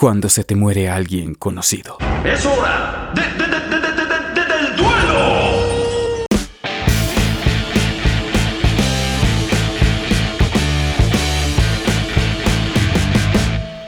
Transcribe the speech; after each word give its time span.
cuando 0.00 0.30
se 0.30 0.44
te 0.44 0.56
muere 0.56 0.88
alguien 0.88 1.34
conocido. 1.34 1.98
¡Es 2.24 2.46
hora 2.46 3.12
de, 3.14 3.20
de- 3.20 3.50
de- 3.50 3.60
de- 3.68 3.80
de- 3.80 3.92
de- 3.92 4.32
de- 4.32 4.64
del 4.64 4.76
duelo! 4.76 6.26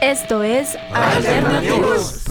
Esto 0.01 0.43
es 0.43 0.77
Alternativos. 0.93 2.25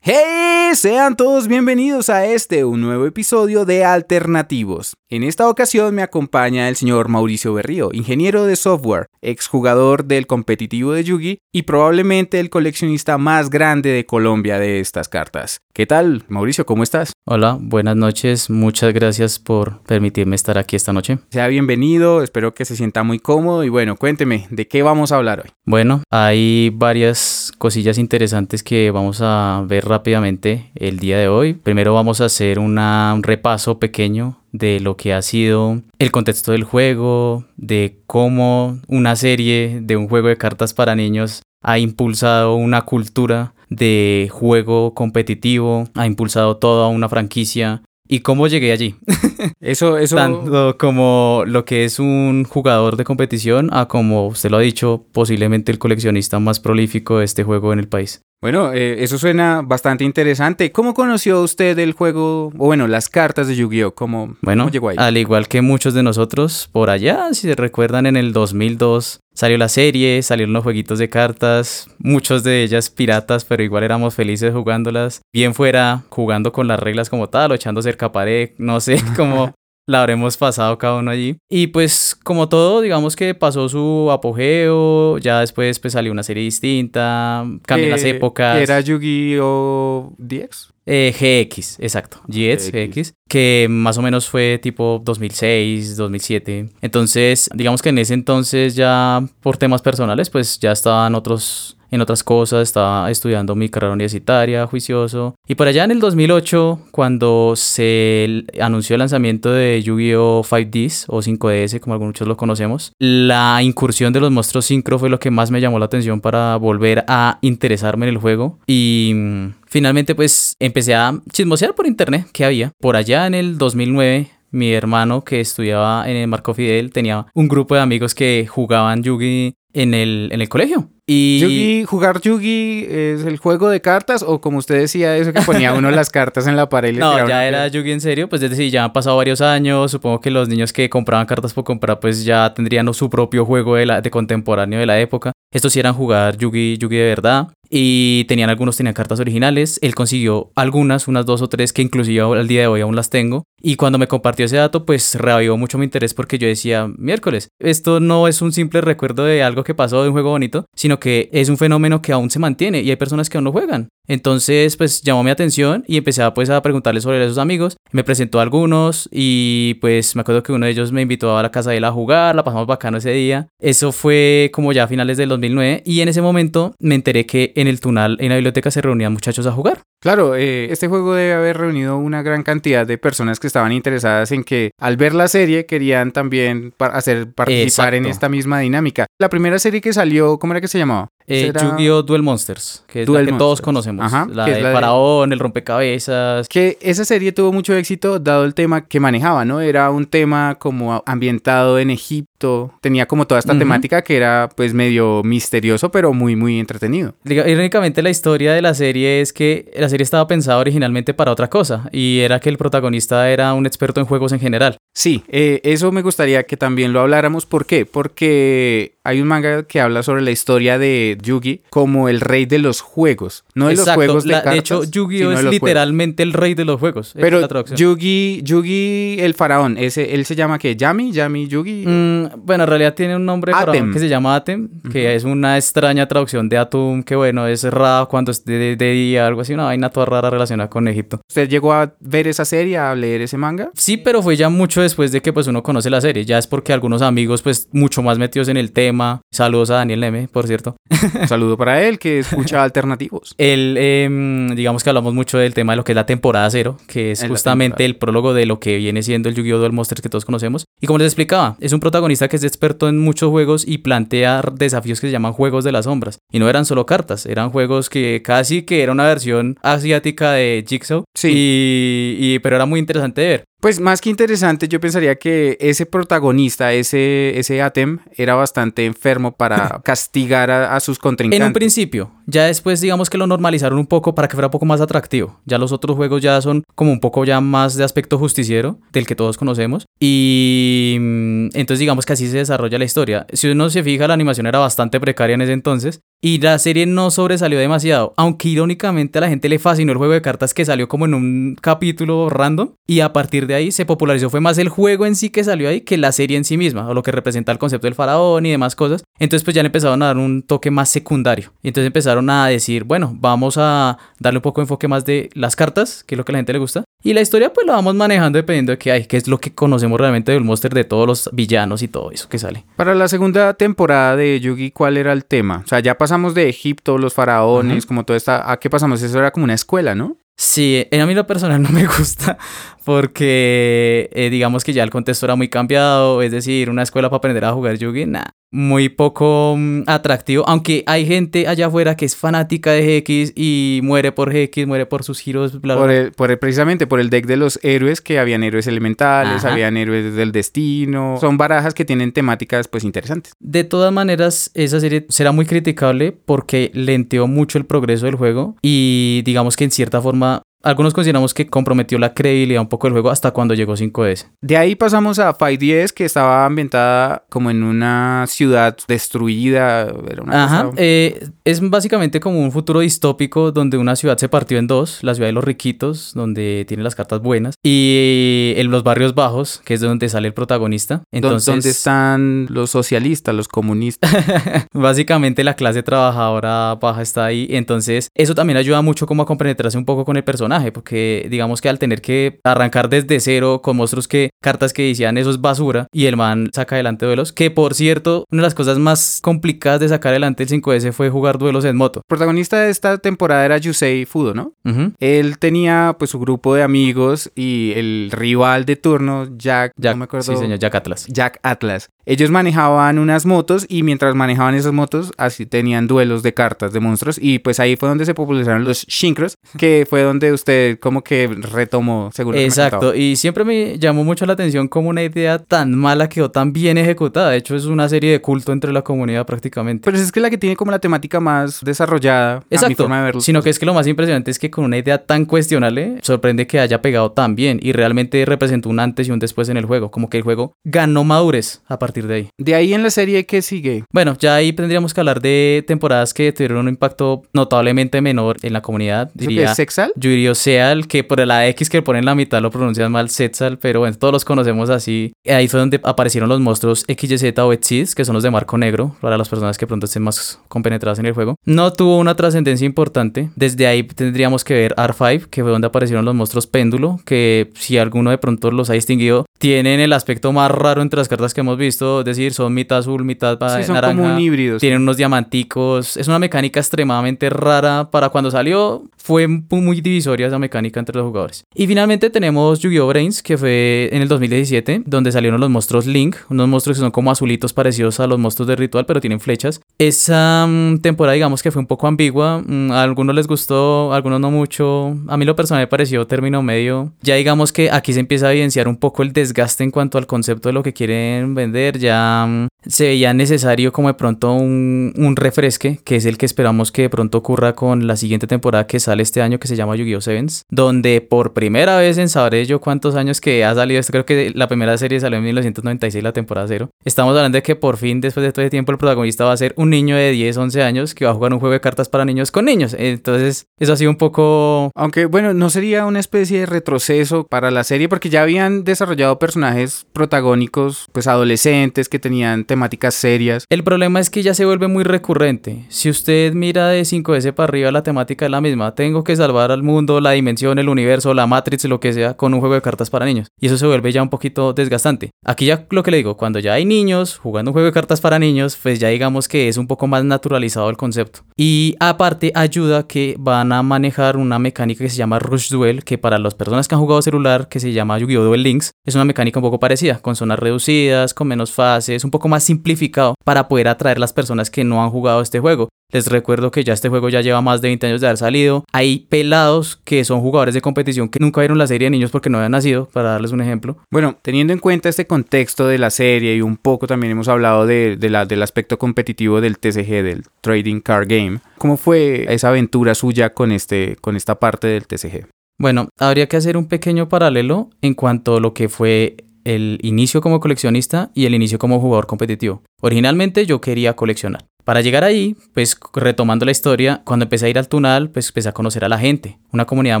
¡Hey! 0.00 0.74
Sean 0.74 1.16
todos 1.16 1.48
bienvenidos 1.48 2.08
a 2.10 2.26
este, 2.26 2.64
un 2.64 2.80
nuevo 2.80 3.06
episodio 3.06 3.64
de 3.64 3.84
Alternativos. 3.84 4.94
En 5.12 5.24
esta 5.24 5.48
ocasión 5.48 5.92
me 5.92 6.02
acompaña 6.02 6.68
el 6.68 6.76
señor 6.76 7.08
Mauricio 7.08 7.52
Berrío, 7.52 7.88
ingeniero 7.92 8.44
de 8.46 8.54
software, 8.54 9.08
exjugador 9.22 10.04
del 10.04 10.28
competitivo 10.28 10.92
de 10.92 11.02
Yugi 11.02 11.38
y 11.52 11.62
probablemente 11.62 12.38
el 12.38 12.48
coleccionista 12.48 13.18
más 13.18 13.50
grande 13.50 13.90
de 13.90 14.06
Colombia 14.06 14.60
de 14.60 14.78
estas 14.78 15.08
cartas. 15.08 15.62
¿Qué 15.72 15.84
tal, 15.84 16.22
Mauricio? 16.28 16.64
¿Cómo 16.64 16.84
estás? 16.84 17.12
Hola, 17.26 17.58
buenas 17.60 17.96
noches. 17.96 18.50
Muchas 18.50 18.94
gracias 18.94 19.40
por 19.40 19.82
permitirme 19.82 20.36
estar 20.36 20.58
aquí 20.58 20.76
esta 20.76 20.92
noche. 20.92 21.18
Sea 21.30 21.48
bienvenido, 21.48 22.22
espero 22.22 22.54
que 22.54 22.64
se 22.64 22.76
sienta 22.76 23.02
muy 23.02 23.18
cómodo 23.18 23.64
y 23.64 23.68
bueno, 23.68 23.96
cuénteme, 23.96 24.46
¿de 24.50 24.68
qué 24.68 24.84
vamos 24.84 25.10
a 25.10 25.16
hablar 25.16 25.40
hoy? 25.40 25.50
Bueno, 25.66 26.04
hay 26.08 26.70
varias 26.72 27.50
cosillas 27.58 27.98
interesantes 27.98 28.62
que 28.62 28.92
vamos 28.92 29.18
a 29.22 29.64
ver 29.66 29.86
rápidamente 29.86 30.70
el 30.76 31.00
día 31.00 31.18
de 31.18 31.26
hoy. 31.26 31.54
Primero 31.54 31.94
vamos 31.94 32.20
a 32.20 32.26
hacer 32.26 32.60
una- 32.60 33.12
un 33.12 33.24
repaso 33.24 33.80
pequeño 33.80 34.36
de 34.52 34.80
lo 34.80 34.96
que 34.96 35.12
ha 35.12 35.22
sido 35.22 35.82
el 35.98 36.10
contexto 36.10 36.52
del 36.52 36.64
juego, 36.64 37.44
de 37.56 38.00
cómo 38.06 38.80
una 38.88 39.16
serie 39.16 39.80
de 39.82 39.96
un 39.96 40.08
juego 40.08 40.28
de 40.28 40.36
cartas 40.36 40.74
para 40.74 40.96
niños 40.96 41.42
ha 41.62 41.78
impulsado 41.78 42.54
una 42.54 42.82
cultura 42.82 43.54
de 43.68 44.28
juego 44.30 44.94
competitivo, 44.94 45.88
ha 45.94 46.06
impulsado 46.06 46.56
toda 46.56 46.88
una 46.88 47.08
franquicia 47.08 47.82
y 48.08 48.20
cómo 48.20 48.48
llegué 48.48 48.72
allí. 48.72 48.96
Eso, 49.60 49.98
eso... 49.98 50.16
Tanto 50.16 50.76
como 50.78 51.44
lo 51.46 51.64
que 51.64 51.84
es 51.84 52.00
un 52.00 52.44
jugador 52.44 52.96
de 52.96 53.04
competición 53.04 53.70
a 53.72 53.86
como 53.86 54.26
usted 54.26 54.50
lo 54.50 54.56
ha 54.56 54.60
dicho, 54.60 55.06
posiblemente 55.12 55.70
el 55.70 55.78
coleccionista 55.78 56.40
más 56.40 56.58
prolífico 56.58 57.18
de 57.18 57.24
este 57.24 57.44
juego 57.44 57.72
en 57.72 57.78
el 57.78 57.88
país. 57.88 58.22
Bueno, 58.42 58.72
eh, 58.72 59.04
eso 59.04 59.18
suena 59.18 59.60
bastante 59.62 60.02
interesante. 60.02 60.72
¿Cómo 60.72 60.94
conoció 60.94 61.42
usted 61.42 61.78
el 61.78 61.92
juego, 61.92 62.46
o 62.46 62.66
bueno, 62.66 62.86
las 62.88 63.10
cartas 63.10 63.48
de 63.48 63.54
Yu-Gi-Oh? 63.56 63.94
¿Cómo, 63.94 64.36
Bueno, 64.40 64.62
cómo 64.64 64.72
llegó 64.72 64.88
ahí? 64.88 64.96
al 64.98 65.18
igual 65.18 65.46
que 65.46 65.60
muchos 65.60 65.92
de 65.92 66.02
nosotros, 66.02 66.66
por 66.72 66.88
allá, 66.88 67.28
si 67.34 67.42
se 67.48 67.54
recuerdan, 67.54 68.06
en 68.06 68.16
el 68.16 68.32
2002 68.32 69.20
salió 69.34 69.58
la 69.58 69.68
serie, 69.68 70.22
salieron 70.22 70.54
los 70.54 70.62
jueguitos 70.62 70.98
de 70.98 71.10
cartas, 71.10 71.88
muchos 71.98 72.42
de 72.42 72.62
ellas 72.62 72.88
piratas, 72.88 73.44
pero 73.44 73.62
igual 73.62 73.84
éramos 73.84 74.14
felices 74.14 74.54
jugándolas. 74.54 75.20
Bien 75.34 75.54
fuera 75.54 76.02
jugando 76.08 76.50
con 76.52 76.66
las 76.66 76.80
reglas 76.80 77.10
como 77.10 77.28
tal, 77.28 77.52
o 77.52 77.54
echando 77.54 77.82
cerca 77.82 78.06
a 78.06 78.12
pared, 78.12 78.50
no 78.56 78.80
sé 78.80 78.96
cómo 79.16 79.52
la 79.90 80.00
habremos 80.00 80.36
pasado 80.36 80.78
cada 80.78 80.98
uno 80.98 81.10
allí. 81.10 81.36
Y 81.48 81.66
pues 81.68 82.16
como 82.22 82.48
todo, 82.48 82.80
digamos 82.80 83.16
que 83.16 83.34
pasó 83.34 83.68
su 83.68 84.08
apogeo, 84.12 85.18
ya 85.18 85.40
después 85.40 85.80
pues 85.80 85.94
salió 85.94 86.12
una 86.12 86.22
serie 86.22 86.44
distinta, 86.44 87.44
cambian 87.66 87.90
las 87.90 88.04
Eh, 88.04 88.10
épocas. 88.10 88.56
¿Era 88.58 88.80
Yu-Gi-Oh! 88.80 90.12
DX? 90.16 90.72
Eh, 90.86 91.12
GX, 91.48 91.78
exacto. 91.80 92.20
GX, 92.26 92.70
GX. 92.72 92.96
GX, 92.96 93.14
que 93.28 93.66
más 93.68 93.98
o 93.98 94.02
menos 94.02 94.28
fue 94.28 94.58
tipo 94.62 95.00
2006, 95.04 95.96
2007. 95.96 96.68
Entonces, 96.80 97.48
digamos 97.54 97.82
que 97.82 97.90
en 97.90 97.98
ese 97.98 98.14
entonces 98.14 98.74
ya 98.76 99.22
por 99.40 99.56
temas 99.56 99.82
personales, 99.82 100.30
pues 100.30 100.58
ya 100.58 100.72
estaban 100.72 101.14
otros 101.14 101.76
en 101.90 102.00
otras 102.00 102.22
cosas, 102.24 102.62
estaba 102.62 103.10
estudiando 103.10 103.54
mi 103.54 103.68
carrera 103.68 103.92
universitaria, 103.92 104.66
juicioso. 104.66 105.34
Y 105.46 105.54
por 105.54 105.68
allá 105.68 105.84
en 105.84 105.90
el 105.90 106.00
2008, 106.00 106.80
cuando 106.90 107.54
se 107.56 108.44
anunció 108.60 108.94
el 108.94 109.00
lanzamiento 109.00 109.50
de 109.50 109.82
Yu-Gi-Oh! 109.82 110.42
5Ds 110.42 111.04
o 111.08 111.20
5DS, 111.20 111.80
como 111.80 111.94
algunos 111.94 112.20
lo 112.20 112.36
conocemos, 112.36 112.92
la 112.98 113.60
incursión 113.62 114.12
de 114.12 114.20
los 114.20 114.30
monstruos 114.30 114.66
sincro 114.66 114.98
fue 114.98 115.10
lo 115.10 115.18
que 115.18 115.30
más 115.30 115.50
me 115.50 115.60
llamó 115.60 115.78
la 115.78 115.86
atención 115.86 116.20
para 116.20 116.56
volver 116.56 117.04
a 117.08 117.38
interesarme 117.40 118.06
en 118.06 118.14
el 118.14 118.18
juego. 118.18 118.58
Y 118.66 119.12
mm, 119.14 119.46
finalmente 119.66 120.14
pues 120.14 120.54
empecé 120.58 120.94
a 120.94 121.18
chismosear 121.32 121.74
por 121.74 121.86
internet 121.86 122.26
que 122.32 122.44
había. 122.44 122.72
Por 122.80 122.96
allá 122.96 123.26
en 123.26 123.34
el 123.34 123.58
2009 123.58 124.39
mi 124.50 124.72
hermano 124.72 125.22
que 125.24 125.40
estudiaba 125.40 126.08
en 126.08 126.16
el 126.16 126.28
Marco 126.28 126.54
Fidel 126.54 126.92
tenía 126.92 127.26
un 127.34 127.48
grupo 127.48 127.74
de 127.74 127.80
amigos 127.80 128.14
que 128.14 128.46
jugaban 128.48 129.02
Yugi 129.02 129.54
en 129.72 129.94
el, 129.94 130.30
en 130.32 130.40
el 130.40 130.48
colegio. 130.48 130.88
Y 131.06 131.40
Yugi, 131.40 131.84
jugar 131.84 132.20
Yugi 132.20 132.86
es 132.88 133.24
el 133.24 133.38
juego 133.38 133.68
de 133.68 133.80
cartas 133.80 134.24
o 134.26 134.40
como 134.40 134.58
usted 134.58 134.78
decía, 134.78 135.16
eso 135.16 135.32
que 135.32 135.42
ponía 135.42 135.74
uno 135.74 135.90
las 135.90 136.08
cartas 136.08 136.46
en 136.46 136.56
la 136.56 136.68
pared 136.68 136.90
y 136.90 136.92
le 136.92 136.98
no, 137.00 137.16
ya 137.18 137.24
una 137.24 137.44
era? 137.46 137.68
Yugi 137.68 137.90
en 137.90 138.00
serio, 138.00 138.28
pues 138.28 138.42
es 138.42 138.50
decir, 138.50 138.70
ya 138.70 138.84
han 138.84 138.92
pasado 138.92 139.16
varios 139.16 139.40
años, 139.40 139.90
supongo 139.90 140.20
que 140.20 140.30
los 140.30 140.48
niños 140.48 140.72
que 140.72 140.88
compraban 140.88 141.26
cartas 141.26 141.52
por 141.52 141.64
comprar 141.64 141.98
pues 141.98 142.24
ya 142.24 142.54
tendrían 142.54 142.92
su 142.94 143.10
propio 143.10 143.44
juego 143.44 143.76
de, 143.76 143.86
la, 143.86 144.00
de 144.00 144.10
contemporáneo 144.10 144.78
de 144.78 144.86
la 144.86 145.00
época. 145.00 145.32
Estos 145.52 145.72
sí 145.72 145.80
eran 145.80 145.94
jugar 145.94 146.36
Yugi, 146.36 146.78
Yugi 146.78 146.96
de 146.96 147.04
verdad. 147.04 147.48
Y 147.70 148.24
tenían 148.24 148.50
algunos 148.50 148.76
tenían 148.76 148.94
cartas 148.94 149.20
originales. 149.20 149.78
Él 149.80 149.94
consiguió 149.94 150.50
algunas, 150.56 151.06
unas 151.06 151.24
dos 151.24 151.40
o 151.40 151.48
tres 151.48 151.72
que 151.72 151.82
inclusive 151.82 152.20
al 152.20 152.48
día 152.48 152.62
de 152.62 152.66
hoy 152.66 152.80
aún 152.80 152.96
las 152.96 153.10
tengo. 153.10 153.44
Y 153.62 153.76
cuando 153.76 153.98
me 153.98 154.08
compartió 154.08 154.46
ese 154.46 154.56
dato, 154.56 154.84
pues 154.84 155.14
reavivó 155.14 155.56
mucho 155.56 155.78
mi 155.78 155.84
interés 155.84 156.14
porque 156.14 156.38
yo 156.38 156.48
decía, 156.48 156.88
miércoles, 156.96 157.50
esto 157.60 158.00
no 158.00 158.26
es 158.26 158.42
un 158.42 158.52
simple 158.52 158.80
recuerdo 158.80 159.24
de 159.24 159.42
algo 159.42 159.64
que 159.64 159.74
pasó 159.74 160.02
de 160.02 160.08
un 160.08 160.14
juego 160.14 160.30
bonito, 160.30 160.64
sino 160.74 160.98
que 160.98 161.28
es 161.32 161.48
un 161.48 161.58
fenómeno 161.58 162.02
que 162.02 162.12
aún 162.12 162.30
se 162.30 162.38
mantiene 162.38 162.80
y 162.80 162.90
hay 162.90 162.96
personas 162.96 163.28
que 163.28 163.38
aún 163.38 163.44
lo 163.44 163.52
juegan. 163.52 163.88
Entonces, 164.08 164.76
pues 164.76 165.02
llamó 165.02 165.22
mi 165.22 165.30
atención 165.30 165.84
y 165.86 165.96
empecé 165.96 166.22
a, 166.22 166.34
pues, 166.34 166.50
a 166.50 166.60
preguntarle 166.62 167.00
sobre 167.00 167.24
esos 167.24 167.38
amigos. 167.38 167.76
Me 167.92 168.02
presentó 168.02 168.40
a 168.40 168.42
algunos 168.42 169.08
y 169.12 169.74
pues 169.74 170.16
me 170.16 170.22
acuerdo 170.22 170.42
que 170.42 170.52
uno 170.52 170.66
de 170.66 170.72
ellos 170.72 170.90
me 170.90 171.02
invitó 171.02 171.38
a 171.38 171.42
la 171.42 171.52
casa 171.52 171.70
de 171.70 171.76
él 171.76 171.84
a 171.84 171.92
jugar, 171.92 172.34
la 172.34 172.42
pasamos 172.42 172.66
bacano 172.66 172.98
ese 172.98 173.12
día. 173.12 173.46
Eso 173.60 173.92
fue 173.92 174.50
como 174.52 174.72
ya 174.72 174.84
a 174.84 174.88
finales 174.88 175.16
del 175.16 175.28
2009 175.28 175.82
y 175.84 176.00
en 176.00 176.08
ese 176.08 176.22
momento 176.22 176.74
me 176.80 176.96
enteré 176.96 177.24
que 177.26 177.52
en 177.60 177.68
el 177.68 177.80
Tunal, 177.80 178.16
en 178.20 178.30
la 178.30 178.36
biblioteca, 178.36 178.70
se 178.70 178.80
reunían 178.80 179.12
muchachos 179.12 179.46
a 179.46 179.52
jugar. 179.52 179.82
Claro, 180.00 180.34
eh, 180.34 180.72
este 180.72 180.88
juego 180.88 181.14
debe 181.14 181.34
haber 181.34 181.58
reunido 181.58 181.98
una 181.98 182.22
gran 182.22 182.42
cantidad 182.42 182.86
de 182.86 182.96
personas 182.96 183.38
que 183.38 183.46
estaban 183.46 183.72
interesadas 183.72 184.32
en 184.32 184.44
que 184.44 184.70
al 184.78 184.96
ver 184.96 185.14
la 185.14 185.28
serie 185.28 185.66
querían 185.66 186.12
también 186.12 186.72
hacer 186.78 187.32
participar 187.32 187.94
en 187.94 188.06
esta 188.06 188.28
misma 188.28 188.60
dinámica. 188.60 189.06
La 189.18 189.28
primera 189.28 189.58
serie 189.58 189.80
que 189.80 189.92
salió, 189.92 190.38
¿cómo 190.38 190.54
era 190.54 190.60
que 190.60 190.68
se 190.68 190.78
llamaba? 190.78 191.08
Eh, 191.26 191.48
Era- 191.48 191.62
Yu-Gi-Oh! 191.62 192.02
Duel 192.02 192.22
Monsters, 192.22 192.84
que 192.88 193.02
es 193.02 193.06
Duel 193.06 193.26
la 193.26 193.32
que 193.32 193.38
todos 193.38 193.60
conocemos. 193.60 194.04
Ajá, 194.04 194.26
la 194.32 194.46
del 194.46 194.62
de- 194.64 194.72
faraón, 194.72 195.32
el 195.32 195.38
rompecabezas. 195.38 196.48
Que 196.48 196.76
esa 196.80 197.04
serie 197.04 197.32
tuvo 197.32 197.52
mucho 197.52 197.74
éxito 197.74 198.18
dado 198.18 198.44
el 198.44 198.54
tema 198.54 198.86
que 198.86 198.98
manejaba, 199.00 199.44
¿no? 199.44 199.60
Era 199.60 199.90
un 199.90 200.06
tema 200.06 200.56
como 200.58 201.02
ambientado 201.06 201.78
en 201.78 201.90
Egipto, 201.90 202.72
tenía 202.80 203.06
como 203.06 203.26
toda 203.26 203.38
esta 203.38 203.56
temática 203.58 204.02
que 204.02 204.16
era 204.16 204.48
pues 204.56 204.74
medio 204.74 205.22
misterioso, 205.22 205.90
pero 205.90 206.12
muy, 206.12 206.36
muy 206.36 206.58
entretenido. 206.58 207.14
Irónicamente 207.24 208.02
la 208.02 208.10
historia 208.10 208.52
de 208.52 208.62
la 208.62 208.74
serie 208.74 209.20
es 209.20 209.32
que 209.32 209.70
la 209.76 209.88
serie 209.88 210.02
estaba 210.04 210.26
pensada 210.26 210.58
originalmente 210.58 211.14
para 211.14 211.30
otra 211.32 211.48
cosa 211.48 211.88
y 211.92 212.20
era 212.20 212.40
que 212.40 212.48
el 212.48 212.56
protagonista 212.58 213.30
era 213.30 213.52
un 213.54 213.66
experto 213.66 214.00
en 214.00 214.06
juegos 214.06 214.32
en 214.32 214.40
general. 214.40 214.76
Sí, 214.94 215.22
eh, 215.28 215.60
eso 215.64 215.92
me 215.92 216.02
gustaría 216.02 216.42
que 216.44 216.56
también 216.56 216.92
lo 216.92 217.00
habláramos. 217.00 217.46
¿Por 217.46 217.66
qué? 217.66 217.86
Porque 217.86 218.94
hay 219.10 219.20
un 219.20 219.28
manga 219.28 219.64
que 219.64 219.80
habla 219.80 220.02
sobre 220.02 220.22
la 220.22 220.30
historia 220.30 220.78
de 220.78 221.18
Yugi 221.22 221.62
como 221.70 222.08
el 222.08 222.20
rey 222.20 222.46
de 222.46 222.58
los 222.58 222.80
juegos, 222.80 223.44
no 223.54 223.68
de 223.68 223.76
los 223.76 223.88
juegos 223.90 224.24
de 224.24 224.30
la- 224.30 224.42
cartas. 224.42 224.58
hecho, 224.60 224.80
de 224.80 224.86
es 224.86 224.90
los 224.90 225.34
juegos. 225.34 225.50
literalmente 225.50 226.22
el 226.22 226.32
rey 226.32 226.54
de 226.54 226.64
los 226.64 226.78
juegos. 226.80 227.08
es 227.08 227.20
Pero. 227.20 227.40
Yugi, 227.76 228.40
Yugi 228.42 229.16
el 229.20 229.34
faraón, 229.34 229.76
ese, 229.78 230.14
él 230.14 230.24
se 230.24 230.34
llama 230.36 230.58
que 230.58 230.76
Yami, 230.76 231.12
Yami 231.12 231.46
Yugi. 231.48 231.84
Mm, 231.86 232.24
bueno, 232.46 232.64
en 232.64 232.68
realidad 232.70 232.94
tiene 232.94 233.16
un 233.16 233.24
nombre 233.26 233.52
que 233.92 233.98
se 233.98 234.08
llama 234.08 234.34
Atem, 234.36 234.68
que 234.92 235.14
es 235.14 235.24
una 235.24 235.56
extraña 235.56 236.06
traducción 236.06 236.48
de 236.48 236.58
Atum, 236.58 237.02
que 237.02 237.16
bueno, 237.16 237.46
es 237.46 237.64
Ra 237.64 238.06
cuando 238.08 238.30
es 238.30 238.44
de, 238.44 238.58
de- 238.58 238.76
de 238.76 238.92
día, 238.92 239.26
algo 239.26 239.40
así, 239.40 239.52
una 239.54 239.64
vaina 239.64 239.90
toda 239.90 240.06
rara 240.06 240.30
relacionada 240.30 240.70
con 240.70 240.86
Egipto. 240.88 241.20
¿Usted 241.28 241.48
llegó 241.48 241.72
a 241.72 241.92
ver 242.00 242.28
esa 242.28 242.44
serie, 242.44 242.78
a 242.78 242.94
leer 242.94 243.22
ese 243.22 243.36
manga? 243.36 243.70
Sí, 243.74 243.96
pero 243.96 244.22
fue 244.22 244.36
ya 244.36 244.48
mucho 244.48 244.82
después 244.82 245.12
de 245.12 245.20
que 245.20 245.32
pues 245.32 245.46
uno 245.46 245.62
conoce 245.62 245.90
la 245.90 246.00
serie, 246.00 246.24
ya 246.24 246.38
es 246.38 246.46
porque 246.46 246.72
algunos 246.72 247.02
amigos 247.02 247.42
pues 247.42 247.68
mucho 247.72 248.02
más 248.02 248.18
metidos 248.18 248.48
en 248.48 248.56
el 248.56 248.72
tema, 248.72 248.99
saludos 249.32 249.70
a 249.70 249.74
Daniel 249.76 250.00
Neme, 250.00 250.28
por 250.28 250.46
cierto, 250.46 250.76
Un 251.20 251.28
saludo 251.28 251.56
para 251.56 251.82
él 251.82 251.98
que 251.98 252.18
escucha 252.20 252.62
alternativos. 252.62 253.34
Él, 253.38 253.76
em, 253.78 254.54
digamos 254.54 254.82
que 254.84 254.90
hablamos 254.90 255.14
mucho 255.14 255.38
del 255.38 255.54
tema 255.54 255.72
de 255.72 255.76
lo 255.78 255.84
que 255.84 255.92
es 255.92 255.96
la 255.96 256.06
temporada 256.06 256.48
cero, 256.50 256.76
que 256.86 257.12
es 257.12 257.22
En 257.22 257.28
justamente 257.28 257.84
el 257.84 257.96
prólogo 257.96 258.34
de 258.34 258.46
lo 258.46 258.58
que 258.60 258.76
viene 258.76 259.02
siendo 259.02 259.28
el 259.28 259.34
Yu-Gi-Oh! 259.34 259.58
Duel 259.58 259.72
Monsters 259.72 260.00
que 260.02 260.08
todos 260.08 260.24
conocemos. 260.24 260.64
Y 260.80 260.86
como 260.86 260.98
les 260.98 261.06
explicaba, 261.06 261.56
es 261.60 261.72
un 261.72 261.80
protagonista 261.80 262.28
que 262.28 262.36
es 262.36 262.44
experto 262.44 262.88
en 262.88 262.98
muchos 262.98 263.30
juegos 263.30 263.66
y 263.66 263.78
plantea 263.78 264.42
desafíos 264.54 265.00
que 265.00 265.06
se 265.08 265.12
llaman 265.12 265.32
juegos 265.32 265.64
de 265.64 265.72
las 265.72 265.84
sombras. 265.84 266.18
Y 266.32 266.38
no 266.38 266.48
eran 266.48 266.64
solo 266.64 266.86
cartas, 266.86 267.26
eran 267.26 267.50
juegos 267.50 267.88
que 267.90 268.20
casi 268.24 268.62
que 268.62 268.82
era 268.82 268.92
una 268.92 269.04
versión 269.06 269.56
asiática 269.62 270.32
de 270.32 270.64
Jigsaw. 270.66 271.04
Sí. 271.14 271.28
Y, 271.32 272.16
y- 272.34 272.38
pero 272.40 272.56
era 272.56 272.66
muy 272.66 272.80
interesante 272.80 273.20
de 273.20 273.28
ver. 273.28 273.44
Pues 273.60 273.78
más 273.78 274.00
que 274.00 274.08
interesante, 274.08 274.68
yo 274.68 274.80
pensaría 274.80 275.16
que 275.16 275.58
ese 275.60 275.84
protagonista, 275.84 276.72
ese, 276.72 277.38
ese 277.38 277.60
Atem, 277.60 277.98
era 278.16 278.34
bastante 278.34 278.86
enfermo 278.86 279.32
para 279.32 279.80
castigar 279.84 280.50
a, 280.50 280.74
a 280.74 280.80
sus 280.80 280.98
contrincantes. 280.98 281.40
En 281.40 281.46
un 281.46 281.52
principio, 281.52 282.10
ya 282.30 282.46
después 282.46 282.80
digamos 282.80 283.10
que 283.10 283.18
lo 283.18 283.26
normalizaron 283.26 283.78
un 283.78 283.86
poco 283.86 284.14
para 284.14 284.28
que 284.28 284.34
fuera 284.34 284.46
un 284.46 284.52
poco 284.52 284.66
más 284.66 284.80
atractivo. 284.80 285.40
Ya 285.44 285.58
los 285.58 285.72
otros 285.72 285.96
juegos 285.96 286.22
ya 286.22 286.40
son 286.40 286.62
como 286.74 286.92
un 286.92 287.00
poco 287.00 287.24
ya 287.24 287.40
más 287.40 287.76
de 287.76 287.84
aspecto 287.84 288.18
justiciero, 288.18 288.78
del 288.92 289.06
que 289.06 289.16
todos 289.16 289.36
conocemos. 289.36 289.86
Y 289.98 290.96
mm, 290.98 291.48
entonces 291.54 291.80
digamos 291.80 292.06
que 292.06 292.12
así 292.12 292.28
se 292.28 292.38
desarrolla 292.38 292.78
la 292.78 292.84
historia. 292.84 293.26
Si 293.32 293.48
uno 293.48 293.68
se 293.70 293.82
fija, 293.82 294.08
la 294.08 294.14
animación 294.14 294.46
era 294.46 294.58
bastante 294.58 295.00
precaria 295.00 295.34
en 295.34 295.42
ese 295.42 295.52
entonces. 295.52 296.00
Y 296.22 296.38
la 296.38 296.58
serie 296.58 296.84
no 296.84 297.10
sobresalió 297.10 297.58
demasiado, 297.58 298.12
aunque 298.18 298.48
irónicamente 298.48 299.18
a 299.18 299.22
la 299.22 299.30
gente 299.30 299.48
le 299.48 299.58
fascinó 299.58 299.92
el 299.92 299.98
juego 299.98 300.12
de 300.12 300.20
cartas 300.20 300.52
que 300.52 300.66
salió 300.66 300.86
como 300.86 301.06
en 301.06 301.14
un 301.14 301.56
capítulo 301.58 302.28
random 302.28 302.72
y 302.86 303.00
a 303.00 303.14
partir 303.14 303.46
de 303.46 303.54
ahí 303.54 303.72
se 303.72 303.86
popularizó 303.86 304.28
fue 304.28 304.40
más 304.40 304.58
el 304.58 304.68
juego 304.68 305.06
en 305.06 305.16
sí 305.16 305.30
que 305.30 305.44
salió 305.44 305.70
ahí 305.70 305.80
que 305.80 305.96
la 305.96 306.12
serie 306.12 306.36
en 306.36 306.44
sí 306.44 306.58
misma, 306.58 306.86
o 306.88 306.92
lo 306.92 307.02
que 307.02 307.10
representa 307.10 307.52
el 307.52 307.58
concepto 307.58 307.86
del 307.86 307.94
faraón 307.94 308.44
y 308.44 308.50
demás 308.50 308.76
cosas. 308.76 309.02
Entonces 309.18 309.44
pues 309.44 309.54
ya 309.54 309.62
le 309.62 309.68
empezaron 309.68 310.02
a 310.02 310.06
dar 310.06 310.18
un 310.18 310.42
toque 310.42 310.70
más 310.70 310.90
secundario. 310.90 311.52
Y 311.62 311.68
entonces 311.68 311.86
empezaron 311.86 312.19
a 312.28 312.46
decir, 312.46 312.84
bueno, 312.84 313.16
vamos 313.18 313.56
a 313.56 313.96
darle 314.18 314.38
un 314.38 314.42
poco 314.42 314.60
de 314.60 314.64
enfoque 314.64 314.88
más 314.88 315.04
de 315.04 315.30
las 315.34 315.56
cartas, 315.56 316.04
que 316.04 316.14
es 316.14 316.18
lo 316.18 316.24
que 316.24 316.32
a 316.32 316.34
la 316.34 316.38
gente 316.40 316.52
le 316.52 316.58
gusta. 316.58 316.84
Y 317.02 317.14
la 317.14 317.22
historia 317.22 317.52
pues 317.52 317.66
la 317.66 317.74
vamos 317.74 317.94
manejando 317.94 318.36
dependiendo 318.36 318.72
de 318.72 318.78
qué 318.78 318.92
hay, 318.92 319.06
que 319.06 319.16
es 319.16 319.26
lo 319.26 319.38
que 319.38 319.54
conocemos 319.54 319.98
realmente 319.98 320.32
del 320.32 320.44
monster 320.44 320.74
de 320.74 320.84
todos 320.84 321.06
los 321.06 321.30
villanos 321.32 321.82
y 321.82 321.88
todo 321.88 322.10
eso 322.10 322.28
que 322.28 322.38
sale. 322.38 322.66
Para 322.76 322.94
la 322.94 323.08
segunda 323.08 323.54
temporada 323.54 324.16
de 324.16 324.38
Yugi, 324.40 324.70
¿cuál 324.70 324.98
era 324.98 325.12
el 325.12 325.24
tema? 325.24 325.62
O 325.64 325.68
sea, 325.68 325.80
ya 325.80 325.96
pasamos 325.96 326.34
de 326.34 326.48
Egipto, 326.48 326.98
los 326.98 327.14
faraones, 327.14 327.86
como 327.86 328.04
todo 328.04 328.16
esta... 328.16 328.50
¿A 328.50 328.58
qué 328.58 328.68
pasamos? 328.68 329.00
Eso 329.00 329.18
era 329.18 329.30
como 329.30 329.44
una 329.44 329.54
escuela, 329.54 329.94
¿no? 329.94 330.18
Sí, 330.36 330.86
a 330.90 331.06
mí 331.06 331.14
lo 331.14 331.26
personal 331.26 331.60
no 331.62 331.68
me 331.68 331.86
gusta 331.86 332.38
porque 332.84 334.08
eh, 334.12 334.30
digamos 334.30 334.64
que 334.64 334.72
ya 334.72 334.82
el 334.82 334.90
contexto 334.90 335.26
era 335.26 335.36
muy 335.36 335.48
cambiado, 335.48 336.22
es 336.22 336.32
decir, 336.32 336.70
una 336.70 336.82
escuela 336.82 337.08
para 337.10 337.18
aprender 337.18 337.44
a 337.44 337.52
jugar 337.52 337.76
Yugi, 337.78 338.06
nah, 338.06 338.24
muy 338.52 338.88
poco 338.88 339.54
mm, 339.56 339.82
atractivo, 339.86 340.44
aunque 340.48 340.82
hay 340.86 341.06
gente 341.06 341.46
allá 341.46 341.66
afuera 341.66 341.96
que 341.96 342.04
es 342.04 342.16
fanática 342.16 342.72
de 342.72 343.02
GX 343.06 343.32
y 343.36 343.80
muere 343.82 344.12
por 344.12 344.32
GX, 344.32 344.66
muere 344.66 344.86
por 344.86 345.04
sus 345.04 345.20
giros, 345.20 345.60
bla, 345.60 345.74
bla. 345.74 345.82
Por 345.84 345.90
el- 345.92 346.12
por 346.12 346.30
el- 346.30 346.38
precisamente 346.38 346.86
por 346.86 347.00
el 347.00 347.10
deck 347.10 347.26
de 347.26 347.36
los 347.36 347.58
héroes, 347.62 348.00
que 348.00 348.18
habían 348.18 348.42
héroes 348.42 348.66
elementales, 348.66 349.44
Ajá. 349.44 349.52
habían 349.52 349.76
héroes 349.76 350.14
del 350.14 350.32
destino. 350.32 351.16
Son 351.20 351.36
barajas 351.38 351.74
que 351.74 351.84
tienen 351.84 352.12
temáticas 352.12 352.66
pues 352.68 352.84
interesantes. 352.84 353.32
De 353.38 353.64
todas 353.64 353.92
maneras, 353.92 354.50
esa 354.54 354.80
serie 354.80 355.06
será 355.08 355.32
muy 355.32 355.46
criticable 355.46 356.12
porque 356.12 356.70
lenteó 356.74 357.26
mucho 357.26 357.58
el 357.58 357.66
progreso 357.66 358.06
del 358.06 358.16
juego 358.16 358.56
y 358.62 359.22
digamos 359.24 359.56
que 359.56 359.64
en 359.64 359.70
cierta 359.70 360.00
forma 360.02 360.42
algunos 360.62 360.92
consideramos 360.94 361.34
que 361.34 361.46
comprometió 361.46 361.98
la 361.98 362.12
credibilidad 362.14 362.60
un 362.62 362.68
poco 362.68 362.86
del 362.86 362.92
juego 362.92 363.10
hasta 363.10 363.30
cuando 363.30 363.54
llegó 363.54 363.74
5DS. 363.76 364.26
De 364.40 364.56
ahí 364.56 364.74
pasamos 364.74 365.18
a 365.18 365.32
Five 365.34 365.56
10 365.58 365.92
que 365.92 366.04
estaba 366.04 366.44
ambientada 366.44 367.24
como 367.28 367.50
en 367.50 367.62
una 367.62 368.24
ciudad 368.28 368.76
destruida. 368.88 369.82
Era 370.10 370.22
una 370.22 370.44
Ajá, 370.44 370.64
cosa- 370.64 370.76
eh, 370.78 371.28
es 371.44 371.60
básicamente 371.68 372.20
como 372.20 372.40
un 372.40 372.52
futuro 372.52 372.80
distópico 372.80 373.52
donde 373.52 373.78
una 373.78 373.96
ciudad 373.96 374.18
se 374.18 374.28
partió 374.28 374.58
en 374.58 374.66
dos, 374.66 374.98
la 375.02 375.14
ciudad 375.14 375.28
de 375.28 375.32
los 375.32 375.44
riquitos, 375.44 376.12
donde 376.14 376.64
tiene 376.68 376.82
las 376.82 376.94
cartas 376.94 377.20
buenas, 377.20 377.54
y 377.64 378.54
en 378.56 378.70
los 378.70 378.82
barrios 378.82 379.14
bajos, 379.14 379.60
que 379.64 379.74
es 379.74 379.80
de 379.80 379.86
donde 379.88 380.08
sale 380.08 380.28
el 380.28 380.34
protagonista. 380.34 381.02
Entonces, 381.12 381.46
donde 381.46 381.70
están 381.70 382.46
los 382.50 382.70
socialistas, 382.70 383.34
los 383.34 383.48
comunistas. 383.48 384.10
Básicamente 384.72 385.44
la 385.44 385.54
clase 385.54 385.82
trabajadora 385.82 386.74
baja 386.80 387.02
está 387.02 387.24
ahí, 387.24 387.46
entonces 387.50 388.08
eso 388.14 388.34
también 388.34 388.56
ayuda 388.56 388.82
mucho 388.82 389.06
como 389.06 389.22
a 389.22 389.26
compenetrarse 389.26 389.78
un 389.78 389.84
poco 389.84 390.04
con 390.04 390.16
el 390.16 390.24
personaje, 390.24 390.49
porque 390.72 391.26
digamos 391.30 391.60
que 391.60 391.68
al 391.68 391.78
tener 391.78 392.00
que 392.00 392.40
arrancar 392.44 392.88
desde 392.88 393.20
cero 393.20 393.60
con 393.62 393.76
monstruos 393.76 394.08
que, 394.08 394.30
cartas 394.42 394.72
que 394.72 394.82
decían 394.82 395.18
eso 395.18 395.30
es 395.30 395.40
basura, 395.40 395.86
y 395.92 396.06
el 396.06 396.16
man 396.16 396.50
saca 396.52 396.76
adelante 396.76 397.06
duelos, 397.06 397.32
que 397.32 397.50
por 397.50 397.74
cierto, 397.74 398.24
una 398.30 398.42
de 398.42 398.46
las 398.46 398.54
cosas 398.54 398.78
más 398.78 399.20
complicadas 399.22 399.80
de 399.80 399.88
sacar 399.88 400.10
adelante 400.10 400.42
el 400.42 400.48
5S 400.48 400.92
fue 400.92 401.10
jugar 401.10 401.38
duelos 401.38 401.64
en 401.64 401.76
moto. 401.76 402.00
El 402.00 402.08
protagonista 402.08 402.60
de 402.60 402.70
esta 402.70 402.98
temporada 402.98 403.44
era 403.44 403.58
Yusei 403.58 404.04
Fudo, 404.06 404.34
¿no? 404.34 404.54
Él 404.98 405.38
tenía 405.38 405.96
pues 405.98 406.10
su 406.10 406.18
grupo 406.18 406.54
de 406.54 406.62
amigos 406.62 407.30
y 407.34 407.72
el 407.76 408.10
rival 408.12 408.64
de 408.64 408.76
turno, 408.76 409.28
Jack, 409.36 409.72
Jack, 409.76 409.94
no 409.94 409.98
me 409.98 410.04
acuerdo. 410.04 410.32
sí 410.32 410.38
señor, 410.38 410.58
Jack 410.58 410.74
Atlas. 410.74 411.06
Jack 411.08 411.38
Atlas. 411.42 411.90
Ellos 412.06 412.30
manejaban 412.30 412.98
unas 412.98 413.26
motos 413.26 413.66
y 413.68 413.82
mientras 413.82 414.14
manejaban 414.14 414.54
esas 414.54 414.72
motos, 414.72 415.12
así 415.16 415.46
tenían 415.46 415.86
duelos 415.86 416.22
de 416.22 416.34
cartas 416.34 416.72
de 416.72 416.80
monstruos. 416.80 417.18
Y 417.20 417.38
pues 417.40 417.60
ahí 417.60 417.76
fue 417.76 417.88
donde 417.88 418.06
se 418.06 418.14
popularizaron 418.14 418.64
los 418.64 418.86
Shinkros, 418.86 419.36
que 419.58 419.86
fue 419.90 420.02
donde 420.02 420.32
usted 420.32 420.78
como 420.78 421.02
que 421.02 421.28
retomó, 421.28 422.10
seguro. 422.12 422.38
Exacto, 422.38 422.94
y 422.94 423.16
siempre 423.16 423.44
me 423.44 423.78
llamó 423.78 424.04
mucho 424.04 424.26
la 424.26 424.32
atención 424.32 424.68
cómo 424.68 424.88
una 424.88 425.02
idea 425.02 425.38
tan 425.38 425.74
mala 425.74 426.08
quedó 426.08 426.30
tan 426.30 426.52
bien 426.52 426.78
ejecutada. 426.78 427.30
De 427.30 427.36
hecho, 427.36 427.54
es 427.54 427.66
una 427.66 427.88
serie 427.88 428.12
de 428.12 428.20
culto 428.20 428.52
entre 428.52 428.72
la 428.72 428.82
comunidad 428.82 429.26
prácticamente. 429.26 429.84
Pero 429.84 429.96
es 429.96 430.10
que 430.10 430.20
la 430.20 430.30
que 430.30 430.38
tiene 430.38 430.56
como 430.56 430.70
la 430.70 430.78
temática 430.78 431.20
más 431.20 431.60
desarrollada, 431.62 432.36
a 432.36 432.40
mi 432.40 432.44
Exacto, 432.50 432.84
forma 432.84 432.98
de 432.98 433.04
verlo. 433.04 433.20
sino 433.20 433.42
que 433.42 433.50
es 433.50 433.58
que 433.58 433.66
lo 433.66 433.74
más 433.74 433.86
impresionante 433.86 434.30
es 434.30 434.38
que 434.38 434.50
con 434.50 434.64
una 434.64 434.78
idea 434.78 434.98
tan 435.04 435.24
cuestionable 435.26 435.98
sorprende 436.02 436.46
que 436.46 436.60
haya 436.60 436.80
pegado 436.82 437.12
tan 437.12 437.34
bien 437.34 437.58
y 437.62 437.72
realmente 437.72 438.24
representó 438.24 438.68
un 438.68 438.80
antes 438.80 439.08
y 439.08 439.10
un 439.10 439.18
después 439.18 439.48
en 439.48 439.56
el 439.56 439.66
juego, 439.66 439.90
como 439.90 440.08
que 440.08 440.16
el 440.16 440.22
juego 440.22 440.54
ganó 440.64 441.04
madurez 441.04 441.62
a 441.68 441.78
partir 441.78 441.89
de 441.92 442.14
ahí. 442.14 442.28
De 442.38 442.54
ahí 442.54 442.74
en 442.74 442.82
la 442.82 442.90
serie 442.90 443.26
que 443.26 443.42
sigue. 443.42 443.84
Bueno, 443.92 444.16
ya 444.18 444.34
ahí 444.34 444.52
tendríamos 444.52 444.94
que 444.94 445.00
hablar 445.00 445.20
de 445.20 445.64
temporadas 445.66 446.14
que 446.14 446.32
tuvieron 446.32 446.58
un 446.58 446.68
impacto 446.68 447.22
notablemente 447.32 448.00
menor 448.00 448.36
en 448.42 448.52
la 448.52 448.62
comunidad, 448.62 449.08
¿Eso 449.08 449.18
que 449.18 449.26
diría 449.26 449.50
es 449.50 449.56
Sexal? 449.56 449.92
Yurio 449.96 450.34
Seal, 450.34 450.86
que 450.86 451.04
por 451.04 451.24
la 451.26 451.46
X 451.48 451.68
que 451.68 451.82
pone 451.82 451.98
en 451.98 452.04
la 452.04 452.14
mitad 452.14 452.40
lo 452.40 452.50
pronuncian 452.50 452.90
mal 452.90 453.10
Setzal, 453.10 453.58
pero 453.58 453.80
bueno, 453.80 453.96
todos 453.96 454.12
los 454.12 454.24
conocemos 454.24 454.70
así. 454.70 455.12
Ahí 455.26 455.48
fue 455.48 455.60
donde 455.60 455.80
aparecieron 455.82 456.28
los 456.28 456.40
monstruos 456.40 456.84
XYZ 456.88 457.38
o 457.38 457.52
Exis, 457.52 457.94
que 457.94 458.04
son 458.04 458.14
los 458.14 458.22
de 458.22 458.30
marco 458.30 458.56
negro, 458.58 458.96
para 459.00 459.18
las 459.18 459.28
personas 459.28 459.58
que 459.58 459.66
pronto 459.66 459.86
estén 459.86 460.02
más 460.02 460.40
compenetradas 460.48 460.98
en 460.98 461.06
el 461.06 461.12
juego. 461.12 461.36
No 461.44 461.72
tuvo 461.72 461.98
una 461.98 462.14
trascendencia 462.14 462.66
importante. 462.66 463.30
Desde 463.36 463.66
ahí 463.66 463.82
tendríamos 463.82 464.44
que 464.44 464.54
ver 464.54 464.74
R5, 464.76 465.26
que 465.26 465.42
fue 465.42 465.50
donde 465.50 465.66
aparecieron 465.66 466.04
los 466.04 466.14
monstruos 466.14 466.46
péndulo, 466.46 467.00
que 467.04 467.50
si 467.54 467.78
alguno 467.78 468.10
de 468.10 468.18
pronto 468.18 468.50
los 468.50 468.70
ha 468.70 468.74
distinguido, 468.74 469.26
tienen 469.38 469.80
el 469.80 469.92
aspecto 469.92 470.32
más 470.32 470.50
raro 470.50 470.82
entre 470.82 470.98
las 470.98 471.08
cartas 471.08 471.34
que 471.34 471.40
hemos 471.40 471.58
visto, 471.58 471.79
es 472.00 472.04
decir, 472.04 472.32
son 472.32 472.54
mitad 472.54 472.78
azul, 472.78 473.04
mitad 473.04 473.38
Sí, 473.56 473.64
son 473.64 473.74
naranja. 473.74 473.96
como 473.96 474.14
un 474.14 474.20
híbrido. 474.20 474.58
sí. 474.58 474.60
Tienen 474.60 474.82
unos 474.82 474.96
diamanticos. 474.96 475.96
Es 475.96 476.08
una 476.08 476.18
mecánica 476.18 476.60
extremadamente 476.60 477.30
rara. 477.30 477.90
Para 477.90 478.08
cuando 478.10 478.30
salió, 478.30 478.84
fue 478.96 479.26
mu- 479.26 479.42
muy 479.50 479.80
divisoria 479.80 480.26
esa 480.26 480.38
mecánica 480.38 480.80
entre 480.80 480.96
los 480.96 481.06
jugadores. 481.06 481.44
Y 481.54 481.66
finalmente 481.66 482.10
tenemos 482.10 482.60
Yu-Gi-Oh! 482.60 482.86
Brains, 482.88 483.22
que 483.22 483.36
fue 483.38 483.88
en 483.92 484.02
el 484.02 484.08
2017, 484.08 484.82
donde 484.86 485.12
salieron 485.12 485.40
los 485.40 485.50
monstruos 485.50 485.86
Link. 485.86 486.16
Unos 486.28 486.48
monstruos 486.48 486.78
que 486.78 486.80
son 486.82 486.90
como 486.90 487.10
azulitos 487.10 487.52
parecidos 487.52 488.00
a 488.00 488.06
los 488.06 488.18
monstruos 488.18 488.48
de 488.48 488.56
ritual, 488.56 488.86
pero 488.86 489.00
tienen 489.00 489.20
flechas. 489.20 489.60
Esa 489.78 490.46
mm, 490.48 490.78
temporada, 490.78 491.14
digamos 491.14 491.42
que 491.42 491.50
fue 491.50 491.60
un 491.60 491.66
poco 491.66 491.86
ambigua. 491.86 492.42
Mm, 492.46 492.70
A 492.72 492.82
algunos 492.82 493.14
les 493.14 493.26
gustó, 493.26 493.92
a 493.92 493.96
algunos 493.96 494.20
no 494.20 494.30
mucho. 494.30 494.96
A 495.08 495.16
mí 495.16 495.24
lo 495.24 495.34
personal 495.36 495.62
me 495.62 495.66
pareció 495.66 496.06
término 496.06 496.42
medio. 496.42 496.92
Ya 497.02 497.14
digamos 497.16 497.52
que 497.52 497.70
aquí 497.70 497.92
se 497.92 498.00
empieza 498.00 498.28
a 498.28 498.32
evidenciar 498.32 498.68
un 498.68 498.76
poco 498.76 499.02
el 499.02 499.12
desgaste 499.12 499.64
en 499.64 499.70
cuanto 499.70 499.98
al 499.98 500.06
concepto 500.06 500.48
de 500.48 500.52
lo 500.52 500.62
que 500.62 500.72
quieren 500.72 501.34
vender. 501.34 501.69
Ya 501.78 502.26
mm, 502.26 502.48
se 502.66 502.88
veía 502.88 503.14
necesario 503.14 503.72
como 503.72 503.88
de 503.88 503.94
pronto 503.94 504.32
un, 504.32 504.92
un 504.96 505.16
refresque, 505.16 505.80
que 505.84 505.96
es 505.96 506.06
el 506.06 506.18
que 506.18 506.26
esperamos 506.26 506.72
que 506.72 506.82
de 506.82 506.90
pronto 506.90 507.18
ocurra 507.18 507.54
con 507.54 507.86
la 507.86 507.96
siguiente 507.96 508.26
temporada 508.26 508.66
que 508.66 508.80
sale 508.80 509.02
este 509.02 509.22
año, 509.22 509.38
que 509.38 509.48
se 509.48 509.56
llama 509.56 509.76
Yu-Gi-Oh! 509.76 510.00
Sevens, 510.00 510.44
donde 510.50 511.00
por 511.00 511.32
primera 511.32 511.78
vez 511.78 511.98
en 511.98 512.08
sabré 512.08 512.46
yo 512.46 512.60
cuántos 512.60 512.96
años 512.96 513.20
que 513.20 513.44
ha 513.44 513.54
salido 513.54 513.80
esto, 513.80 513.92
creo 513.92 514.06
que 514.06 514.32
la 514.34 514.48
primera 514.48 514.76
serie 514.78 515.00
salió 515.00 515.18
en 515.18 515.24
1996, 515.24 516.02
la 516.02 516.12
temporada 516.12 516.46
cero. 516.48 516.70
Estamos 516.84 517.16
hablando 517.16 517.36
de 517.36 517.42
que 517.42 517.56
por 517.56 517.76
fin, 517.76 518.00
después 518.00 518.24
de 518.24 518.32
todo 518.32 518.42
ese 518.44 518.50
tiempo, 518.50 518.72
el 518.72 518.78
protagonista 518.78 519.24
va 519.24 519.32
a 519.32 519.36
ser 519.36 519.54
un 519.56 519.70
niño 519.70 519.96
de 519.96 520.10
10, 520.10 520.36
11 520.36 520.62
años 520.62 520.94
que 520.94 521.04
va 521.04 521.12
a 521.12 521.14
jugar 521.14 521.32
un 521.32 521.40
juego 521.40 521.52
de 521.52 521.60
cartas 521.60 521.88
para 521.88 522.04
niños 522.04 522.30
con 522.30 522.44
niños. 522.44 522.74
Entonces, 522.78 523.46
eso 523.58 523.72
ha 523.72 523.76
sido 523.76 523.90
un 523.90 523.96
poco 523.96 524.70
Aunque 524.74 525.06
bueno, 525.06 525.34
no 525.34 525.50
sería 525.50 525.86
una 525.86 526.00
especie 526.00 526.40
de 526.40 526.46
retroceso 526.46 527.26
para 527.26 527.50
la 527.50 527.64
serie 527.64 527.88
porque 527.88 528.10
ya 528.10 528.22
habían 528.22 528.64
desarrollado 528.64 529.18
personajes 529.18 529.86
protagónicos, 529.92 530.86
pues 530.92 531.06
adolescentes 531.06 531.59
que 531.90 531.98
tenían 531.98 532.44
temáticas 532.44 532.94
serias. 532.94 533.44
El 533.50 533.62
problema 533.62 534.00
es 534.00 534.08
que 534.08 534.22
ya 534.22 534.34
se 534.34 534.44
vuelve 534.44 534.66
muy 534.66 534.82
recurrente. 534.82 535.66
Si 535.68 535.90
usted 535.90 536.32
mira 536.32 536.68
de 536.68 536.82
5S 536.82 537.32
para 537.32 537.44
arriba, 537.44 537.70
la 537.70 537.82
temática 537.82 538.24
es 538.24 538.30
la 538.30 538.40
misma. 538.40 538.74
Tengo 538.74 539.04
que 539.04 539.14
salvar 539.14 539.52
al 539.52 539.62
mundo, 539.62 540.00
la 540.00 540.12
dimensión, 540.12 540.58
el 540.58 540.68
universo, 540.68 541.12
la 541.12 541.26
Matrix, 541.26 541.64
lo 541.66 541.78
que 541.78 541.92
sea, 541.92 542.14
con 542.14 542.32
un 542.32 542.40
juego 542.40 542.54
de 542.54 542.62
cartas 542.62 542.88
para 542.88 543.04
niños. 543.04 543.28
Y 543.38 543.46
eso 543.46 543.58
se 543.58 543.66
vuelve 543.66 543.92
ya 543.92 544.02
un 544.02 544.08
poquito 544.08 544.52
desgastante. 544.52 545.10
Aquí 545.24 545.46
ya 545.46 545.66
lo 545.70 545.82
que 545.82 545.90
le 545.90 545.98
digo, 545.98 546.16
cuando 546.16 546.38
ya 546.38 546.54
hay 546.54 546.64
niños 546.64 547.18
jugando 547.18 547.50
un 547.50 547.52
juego 547.52 547.66
de 547.66 547.72
cartas 547.72 548.00
para 548.00 548.18
niños, 548.18 548.58
pues 548.60 548.78
ya 548.78 548.88
digamos 548.88 549.28
que 549.28 549.48
es 549.48 549.56
un 549.56 549.66
poco 549.66 549.86
más 549.86 550.02
naturalizado 550.04 550.70
el 550.70 550.76
concepto. 550.76 551.20
Y 551.36 551.76
aparte 551.78 552.32
ayuda 552.34 552.86
que 552.86 553.16
van 553.18 553.52
a 553.52 553.62
manejar 553.62 554.16
una 554.16 554.38
mecánica 554.38 554.84
que 554.84 554.90
se 554.90 554.96
llama 554.96 555.18
Rush 555.18 555.50
Duel, 555.50 555.84
que 555.84 555.98
para 555.98 556.18
las 556.18 556.34
personas 556.34 556.68
que 556.68 556.74
han 556.74 556.80
jugado 556.80 557.02
celular, 557.02 557.48
que 557.48 557.60
se 557.60 557.72
llama 557.72 557.98
Yu-Gi-Oh! 557.98 558.24
Duel 558.24 558.42
Links, 558.42 558.72
es 558.84 558.94
una 558.94 559.04
mecánica 559.04 559.38
un 559.38 559.42
poco 559.42 559.60
parecida, 559.60 559.98
con 559.98 560.16
zonas 560.16 560.38
reducidas, 560.38 561.14
con 561.14 561.28
menos 561.28 561.49
fases, 561.52 562.04
un 562.04 562.10
poco 562.10 562.28
más 562.28 562.44
simplificado 562.44 563.14
para 563.24 563.48
poder 563.48 563.68
atraer 563.68 563.98
las 563.98 564.12
personas 564.12 564.50
que 564.50 564.64
no 564.64 564.82
han 564.82 564.90
jugado 564.90 565.20
este 565.20 565.40
juego. 565.40 565.68
Les 565.92 566.06
recuerdo 566.06 566.50
que 566.50 566.62
ya 566.62 566.72
este 566.72 566.88
juego 566.88 567.08
ya 567.08 567.20
lleva 567.20 567.40
más 567.40 567.60
de 567.60 567.68
20 567.68 567.86
años 567.88 568.00
de 568.00 568.06
haber 568.06 568.16
salido. 568.16 568.64
Hay 568.72 569.06
pelados 569.08 569.80
que 569.84 570.04
son 570.04 570.20
jugadores 570.20 570.54
de 570.54 570.60
competición 570.60 571.08
que 571.08 571.18
nunca 571.18 571.40
vieron 571.40 571.58
la 571.58 571.66
serie 571.66 571.86
de 571.86 571.90
niños 571.90 572.10
porque 572.12 572.30
no 572.30 572.38
habían 572.38 572.52
nacido, 572.52 572.86
para 572.92 573.10
darles 573.10 573.32
un 573.32 573.40
ejemplo. 573.40 573.78
Bueno, 573.90 574.16
teniendo 574.22 574.52
en 574.52 574.60
cuenta 574.60 574.88
este 574.88 575.06
contexto 575.06 575.66
de 575.66 575.78
la 575.78 575.90
serie 575.90 576.36
y 576.36 576.42
un 576.42 576.56
poco 576.56 576.86
también 576.86 577.12
hemos 577.12 577.28
hablado 577.28 577.66
de, 577.66 577.96
de 577.96 578.08
la, 578.08 578.24
del 578.24 578.42
aspecto 578.42 578.78
competitivo 578.78 579.40
del 579.40 579.58
TCG, 579.58 580.02
del 580.02 580.24
Trading 580.40 580.80
Card 580.80 581.08
Game, 581.08 581.40
¿cómo 581.58 581.76
fue 581.76 582.32
esa 582.32 582.50
aventura 582.50 582.94
suya 582.94 583.30
con, 583.30 583.50
este, 583.50 583.96
con 584.00 584.16
esta 584.16 584.38
parte 584.38 584.68
del 584.68 584.86
TCG? 584.86 585.26
Bueno, 585.58 585.90
habría 585.98 586.26
que 586.26 586.38
hacer 586.38 586.56
un 586.56 586.68
pequeño 586.68 587.08
paralelo 587.08 587.68
en 587.82 587.94
cuanto 587.94 588.36
a 588.36 588.40
lo 588.40 588.54
que 588.54 588.70
fue 588.70 589.16
el 589.54 589.78
inicio 589.82 590.20
como 590.20 590.40
coleccionista 590.40 591.10
y 591.14 591.26
el 591.26 591.34
inicio 591.34 591.58
como 591.58 591.80
jugador 591.80 592.06
competitivo. 592.06 592.62
Originalmente 592.80 593.46
yo 593.46 593.60
quería 593.60 593.96
coleccionar. 593.96 594.49
Para 594.64 594.80
llegar 594.80 595.04
ahí, 595.04 595.36
pues 595.54 595.76
retomando 595.94 596.44
la 596.44 596.52
historia, 596.52 597.02
cuando 597.04 597.24
empecé 597.24 597.46
a 597.46 597.48
ir 597.48 597.58
al 597.58 597.68
Tunal, 597.68 598.10
pues 598.10 598.28
empecé 598.28 598.48
a 598.48 598.52
conocer 598.52 598.84
a 598.84 598.88
la 598.88 598.98
gente. 598.98 599.38
Una 599.52 599.64
comunidad 599.64 600.00